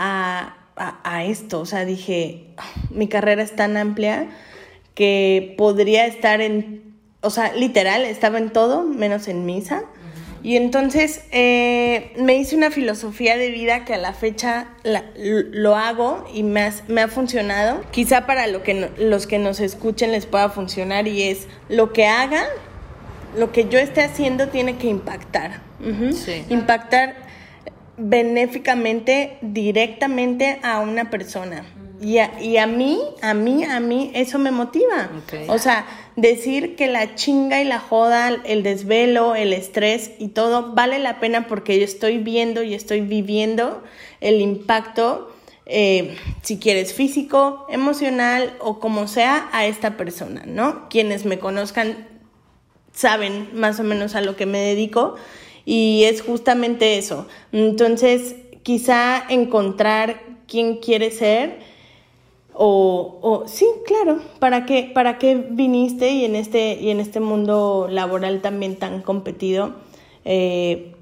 a, 0.77 0.99
a, 1.03 1.25
esto, 1.25 1.61
o 1.61 1.67
sea, 1.67 1.85
dije, 1.85 2.47
mi 2.91 3.09
carrera 3.09 3.43
es 3.43 3.57
tan 3.57 3.77
amplia 3.77 4.29
que 4.95 5.55
podría 5.57 6.07
estar 6.07 6.41
en, 6.41 6.95
o 7.21 7.31
sea, 7.31 7.53
literal, 7.53 8.05
estaba 8.05 8.39
en 8.39 8.51
todo, 8.51 8.83
menos 8.83 9.29
en 9.29 9.47
misa. 9.47 9.85
Y 10.43 10.57
entonces 10.57 11.25
eh, 11.33 12.13
me 12.19 12.35
hice 12.37 12.57
una 12.57 12.71
filosofía 12.71 13.37
de 13.37 13.51
vida 13.51 13.85
que 13.85 13.93
a 13.93 13.99
la 13.99 14.15
fecha 14.15 14.69
lo 15.25 15.77
hago 15.77 16.25
y 16.33 16.43
me, 16.43 16.71
me 16.89 17.03
ha 17.03 17.09
funcionado. 17.09 17.83
Quizá 17.91 18.27
para 18.27 18.47
lo 18.47 18.63
que 18.63 18.91
los 18.97 19.27
que 19.27 19.39
nos 19.39 19.61
escuchen 19.61 20.13
les 20.13 20.25
pueda 20.25 20.49
funcionar 20.49 21.09
y 21.09 21.25
es 21.25 21.47
lo 21.69 21.93
que 21.93 22.07
haga, 22.07 22.47
lo 23.37 23.53
que 23.53 23.69
yo 23.69 23.79
esté 23.79 24.03
haciendo 24.03 24.49
tiene 24.49 24.79
que 24.79 24.87
impactar. 24.87 25.70
Impactar 26.49 27.17
benéficamente, 27.97 29.39
directamente 29.43 30.59
a 30.63 30.81
una 30.81 31.11
persona. 31.11 31.65
Y 32.01 32.17
a, 32.17 32.41
y 32.41 32.57
a 32.57 32.67
mí, 32.67 32.99
a 33.21 33.35
mí, 33.35 33.65
a 33.65 33.79
mí, 33.79 34.11
eso 34.15 34.39
me 34.39 34.51
motiva. 34.51 35.11
O 35.49 35.59
sea, 35.59 35.87
decir 36.17 36.75
que 36.75 36.87
la 36.87 37.15
chinga 37.15 37.61
y 37.61 37.65
la 37.65 37.79
joda, 37.79 38.31
el 38.45 38.63
desvelo, 38.63 39.35
el 39.35 39.53
estrés 39.53 40.13
y 40.19 40.29
todo 40.29 40.73
vale 40.73 40.99
la 40.99 41.21
pena 41.21 41.47
porque 41.47 41.79
yo 41.79 41.85
estoy 41.85 42.17
viendo 42.17 42.63
y 42.63 42.73
estoy 42.73 43.03
viviendo 43.03 43.83
el 44.23 44.41
impacto, 44.41 45.31
eh, 45.67 46.17
si 46.41 46.59
quieres, 46.59 46.95
físico, 46.95 47.67
emocional 47.69 48.57
o 48.61 48.81
como 48.81 49.07
sea, 49.07 49.51
a 49.53 49.67
esta 49.67 49.99
persona, 49.99 50.45
¿no? 50.47 50.89
Quienes 50.89 51.27
me 51.27 51.39
conozcan 51.39 52.09
saben 52.95 53.51
más 53.53 53.79
o 53.79 53.83
menos 53.83 54.15
a 54.15 54.23
lo 54.23 54.37
que 54.37 54.47
me 54.47 54.59
dedico 54.59 55.17
y 55.71 56.03
es 56.03 56.21
justamente 56.23 56.99
eso. 56.99 57.29
Entonces, 57.53 58.35
quizá 58.65 59.23
encontrar 59.29 60.21
quién 60.49 60.79
quiere 60.79 61.13
ser 61.13 61.61
o, 62.53 63.21
o, 63.23 63.47
sí, 63.47 63.67
claro, 63.87 64.21
¿para 64.41 64.67
qué, 64.67 64.91
¿para 64.93 65.17
qué 65.19 65.37
viniste 65.37 66.11
y 66.11 66.25
en 66.25 66.35
este, 66.35 66.75
y 66.75 66.91
en 66.91 66.99
este 66.99 67.21
mundo 67.21 67.87
laboral 67.89 68.41
también 68.41 68.81
tan 68.81 69.01
competido? 69.01 69.77
Eh, 70.25 70.93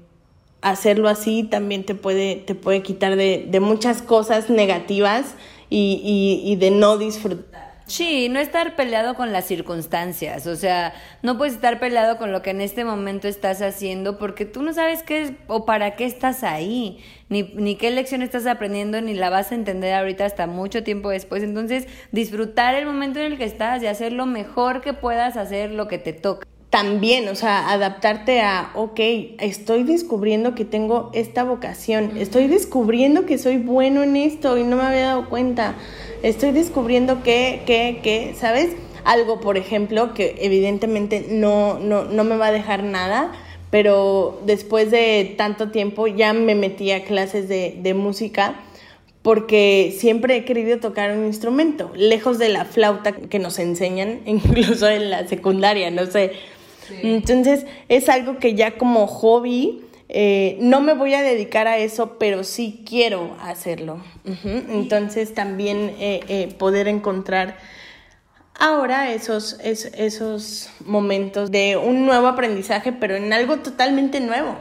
hacerlo 0.61 1.09
así 1.09 1.41
también 1.41 1.83
te 1.83 1.95
puede, 1.95 2.35
te 2.35 2.53
puede 2.53 2.83
quitar 2.83 3.15
de, 3.15 3.47
de 3.49 3.59
muchas 3.59 4.03
cosas 4.03 4.51
negativas 4.51 5.33
y, 5.71 5.99
y, 6.45 6.47
y 6.47 6.57
de 6.57 6.69
no 6.69 6.99
disfrutar 6.99 7.68
Sí, 7.89 8.29
no 8.29 8.39
estar 8.39 8.75
peleado 8.75 9.15
con 9.15 9.33
las 9.33 9.45
circunstancias, 9.45 10.45
o 10.45 10.55
sea, 10.55 10.93
no 11.23 11.39
puedes 11.39 11.55
estar 11.55 11.79
peleado 11.79 12.17
con 12.19 12.31
lo 12.31 12.43
que 12.43 12.51
en 12.51 12.61
este 12.61 12.85
momento 12.85 13.27
estás 13.27 13.63
haciendo 13.63 14.19
porque 14.19 14.45
tú 14.45 14.61
no 14.61 14.73
sabes 14.73 15.01
qué 15.01 15.23
es 15.23 15.33
o 15.47 15.65
para 15.65 15.95
qué 15.95 16.05
estás 16.05 16.43
ahí, 16.43 17.03
ni, 17.29 17.41
ni 17.55 17.77
qué 17.77 17.89
lección 17.89 18.21
estás 18.21 18.45
aprendiendo, 18.45 19.01
ni 19.01 19.15
la 19.15 19.31
vas 19.31 19.51
a 19.51 19.55
entender 19.55 19.95
ahorita 19.95 20.23
hasta 20.23 20.45
mucho 20.45 20.83
tiempo 20.83 21.09
después. 21.09 21.41
Entonces, 21.41 21.87
disfrutar 22.11 22.75
el 22.75 22.85
momento 22.85 23.19
en 23.21 23.31
el 23.31 23.37
que 23.39 23.45
estás 23.45 23.81
y 23.81 23.87
hacer 23.87 24.13
lo 24.13 24.27
mejor 24.27 24.81
que 24.81 24.93
puedas 24.93 25.35
hacer 25.35 25.71
lo 25.71 25.87
que 25.87 25.97
te 25.97 26.13
toca 26.13 26.45
también, 26.69 27.27
o 27.29 27.35
sea, 27.35 27.71
adaptarte 27.71 28.41
a, 28.41 28.71
ok, 28.75 28.99
estoy 29.39 29.83
descubriendo 29.83 30.53
que 30.53 30.65
tengo 30.65 31.09
esta 31.13 31.43
vocación, 31.43 32.17
estoy 32.17 32.47
descubriendo 32.47 33.25
que 33.25 33.37
soy 33.37 33.57
bueno 33.57 34.03
en 34.03 34.15
esto 34.15 34.57
y 34.57 34.63
no 34.63 34.75
me 34.75 34.83
había 34.83 35.07
dado 35.07 35.29
cuenta 35.29 35.75
estoy 36.23 36.51
descubriendo 36.51 37.23
que, 37.23 37.61
que, 37.65 37.99
que, 38.03 38.35
¿sabes? 38.35 38.75
Algo, 39.03 39.39
por 39.39 39.57
ejemplo, 39.57 40.13
que 40.13 40.35
evidentemente 40.41 41.27
no, 41.29 41.79
no, 41.79 42.03
no 42.03 42.23
me 42.23 42.37
va 42.37 42.47
a 42.47 42.51
dejar 42.51 42.83
nada, 42.83 43.31
pero 43.71 44.39
después 44.45 44.91
de 44.91 45.35
tanto 45.37 45.71
tiempo 45.71 46.07
ya 46.07 46.33
me 46.33 46.55
metí 46.55 46.91
a 46.91 47.03
clases 47.03 47.47
de, 47.47 47.77
de 47.81 47.93
música 47.93 48.55
porque 49.21 49.95
siempre 49.97 50.37
he 50.37 50.45
querido 50.45 50.79
tocar 50.79 51.11
un 51.17 51.25
instrumento, 51.25 51.91
lejos 51.95 52.39
de 52.39 52.49
la 52.49 52.65
flauta 52.65 53.11
que 53.13 53.39
nos 53.39 53.59
enseñan, 53.59 54.21
incluso 54.25 54.87
en 54.87 55.09
la 55.09 55.27
secundaria, 55.27 55.91
no 55.91 56.05
sé. 56.05 56.33
Entonces 57.03 57.65
es 57.87 58.09
algo 58.09 58.37
que 58.37 58.55
ya 58.55 58.77
como 58.77 59.07
hobby 59.07 59.81
eh, 60.11 60.57
no 60.59 60.81
me 60.81 60.95
voy 60.95 61.13
a 61.13 61.21
dedicar 61.21 61.67
a 61.67 61.77
eso, 61.77 62.17
pero 62.17 62.43
sí 62.43 62.83
quiero 62.85 63.37
hacerlo. 63.41 64.01
Entonces 64.43 65.35
también 65.35 65.95
eh, 65.99 66.21
eh, 66.27 66.55
poder 66.57 66.87
encontrar 66.87 67.57
ahora 68.55 69.13
esos, 69.13 69.57
esos 69.61 70.69
momentos 70.83 71.51
de 71.51 71.77
un 71.77 72.07
nuevo 72.07 72.27
aprendizaje, 72.27 72.91
pero 72.91 73.15
en 73.15 73.31
algo 73.31 73.57
totalmente 73.57 74.19
nuevo. 74.19 74.55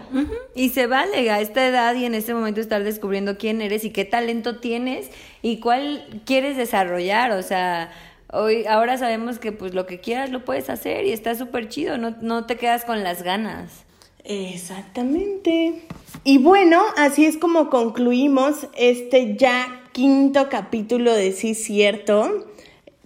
Y 0.54 0.68
se 0.68 0.86
vale 0.86 1.30
a 1.30 1.40
esta 1.40 1.66
edad 1.66 1.94
y 1.94 2.04
en 2.04 2.14
este 2.14 2.34
momento 2.34 2.60
estar 2.60 2.84
descubriendo 2.84 3.38
quién 3.38 3.62
eres 3.62 3.84
y 3.84 3.90
qué 3.90 4.04
talento 4.04 4.58
tienes 4.58 5.10
y 5.40 5.60
cuál 5.60 6.22
quieres 6.26 6.58
desarrollar, 6.58 7.32
o 7.32 7.42
sea... 7.42 7.90
Hoy, 8.30 8.66
ahora 8.66 8.98
sabemos 8.98 9.38
que 9.38 9.52
pues 9.52 9.74
lo 9.74 9.86
que 9.86 10.00
quieras 10.00 10.30
lo 10.30 10.44
puedes 10.44 10.68
hacer 10.68 11.06
y 11.06 11.12
está 11.12 11.34
súper 11.34 11.68
chido, 11.68 11.96
no, 11.96 12.14
no 12.20 12.44
te 12.44 12.56
quedas 12.56 12.84
con 12.84 13.02
las 13.02 13.22
ganas. 13.22 13.84
Exactamente. 14.24 15.82
Y 16.24 16.36
bueno, 16.36 16.82
así 16.98 17.24
es 17.24 17.38
como 17.38 17.70
concluimos 17.70 18.68
este 18.76 19.36
ya 19.36 19.82
quinto 19.92 20.50
capítulo 20.50 21.14
de 21.14 21.32
Sí 21.32 21.54
Cierto. 21.54 22.46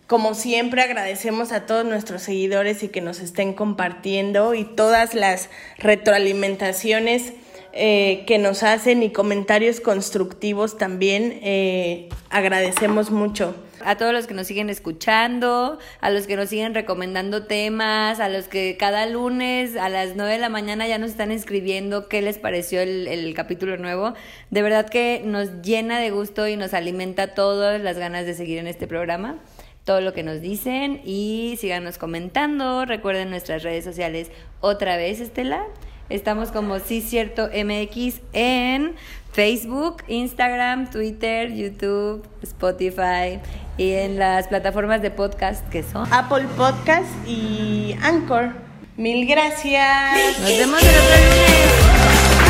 Como 0.08 0.34
siempre 0.34 0.82
agradecemos 0.82 1.52
a 1.52 1.66
todos 1.66 1.86
nuestros 1.86 2.22
seguidores 2.22 2.82
y 2.82 2.88
que 2.88 3.00
nos 3.00 3.20
estén 3.20 3.54
compartiendo 3.54 4.54
y 4.54 4.64
todas 4.64 5.14
las 5.14 5.48
retroalimentaciones 5.78 7.32
eh, 7.72 8.24
que 8.26 8.38
nos 8.38 8.64
hacen 8.64 9.02
y 9.04 9.10
comentarios 9.10 9.80
constructivos 9.80 10.76
también. 10.76 11.38
Eh, 11.42 12.08
agradecemos 12.28 13.12
mucho. 13.12 13.54
A 13.84 13.96
todos 13.96 14.12
los 14.12 14.26
que 14.26 14.34
nos 14.34 14.46
siguen 14.46 14.70
escuchando, 14.70 15.78
a 16.00 16.10
los 16.10 16.26
que 16.26 16.36
nos 16.36 16.48
siguen 16.48 16.74
recomendando 16.74 17.44
temas, 17.44 18.20
a 18.20 18.28
los 18.28 18.48
que 18.48 18.76
cada 18.78 19.06
lunes 19.06 19.76
a 19.76 19.88
las 19.88 20.16
9 20.16 20.32
de 20.32 20.38
la 20.38 20.48
mañana 20.48 20.86
ya 20.86 20.98
nos 20.98 21.10
están 21.10 21.30
escribiendo 21.30 22.08
qué 22.08 22.22
les 22.22 22.38
pareció 22.38 22.80
el, 22.80 23.32
capítulo 23.34 23.76
nuevo. 23.76 24.14
De 24.50 24.62
verdad 24.62 24.88
que 24.88 25.22
nos 25.24 25.62
llena 25.62 25.98
de 25.98 26.10
gusto 26.10 26.46
y 26.48 26.56
nos 26.56 26.74
alimenta 26.74 27.34
todas 27.34 27.80
las 27.80 27.98
ganas 27.98 28.26
de 28.26 28.34
seguir 28.34 28.58
en 28.58 28.66
este 28.66 28.86
programa 28.86 29.38
todo 29.84 30.00
lo 30.00 30.12
que 30.12 30.22
nos 30.22 30.40
dicen 30.40 31.00
y 31.04 31.56
síganos 31.58 31.98
comentando. 31.98 32.84
Recuerden 32.84 33.30
nuestras 33.30 33.64
redes 33.64 33.84
sociales 33.84 34.30
otra 34.60 34.96
vez, 34.96 35.18
Estela. 35.18 35.66
Estamos 36.08 36.52
como 36.52 36.78
Sí 36.78 37.00
Cierto 37.00 37.48
MX 37.48 38.20
en 38.32 38.94
Facebook, 39.32 40.02
Instagram, 40.08 40.90
Twitter, 40.90 41.50
YouTube, 41.52 42.22
Spotify 42.42 43.40
y 43.78 43.92
en 43.92 44.18
las 44.18 44.48
plataformas 44.48 45.00
de 45.00 45.10
podcast 45.10 45.66
que 45.70 45.82
son 45.82 46.06
Apple 46.12 46.44
Podcast 46.56 47.08
y 47.26 47.96
Anchor. 48.02 48.50
Mil 48.96 49.26
gracias. 49.26 50.38
Nos 50.38 50.50
vemos 50.50 50.82
el 50.82 50.88
otro 50.88 51.16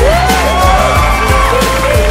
lunes. 0.01 2.02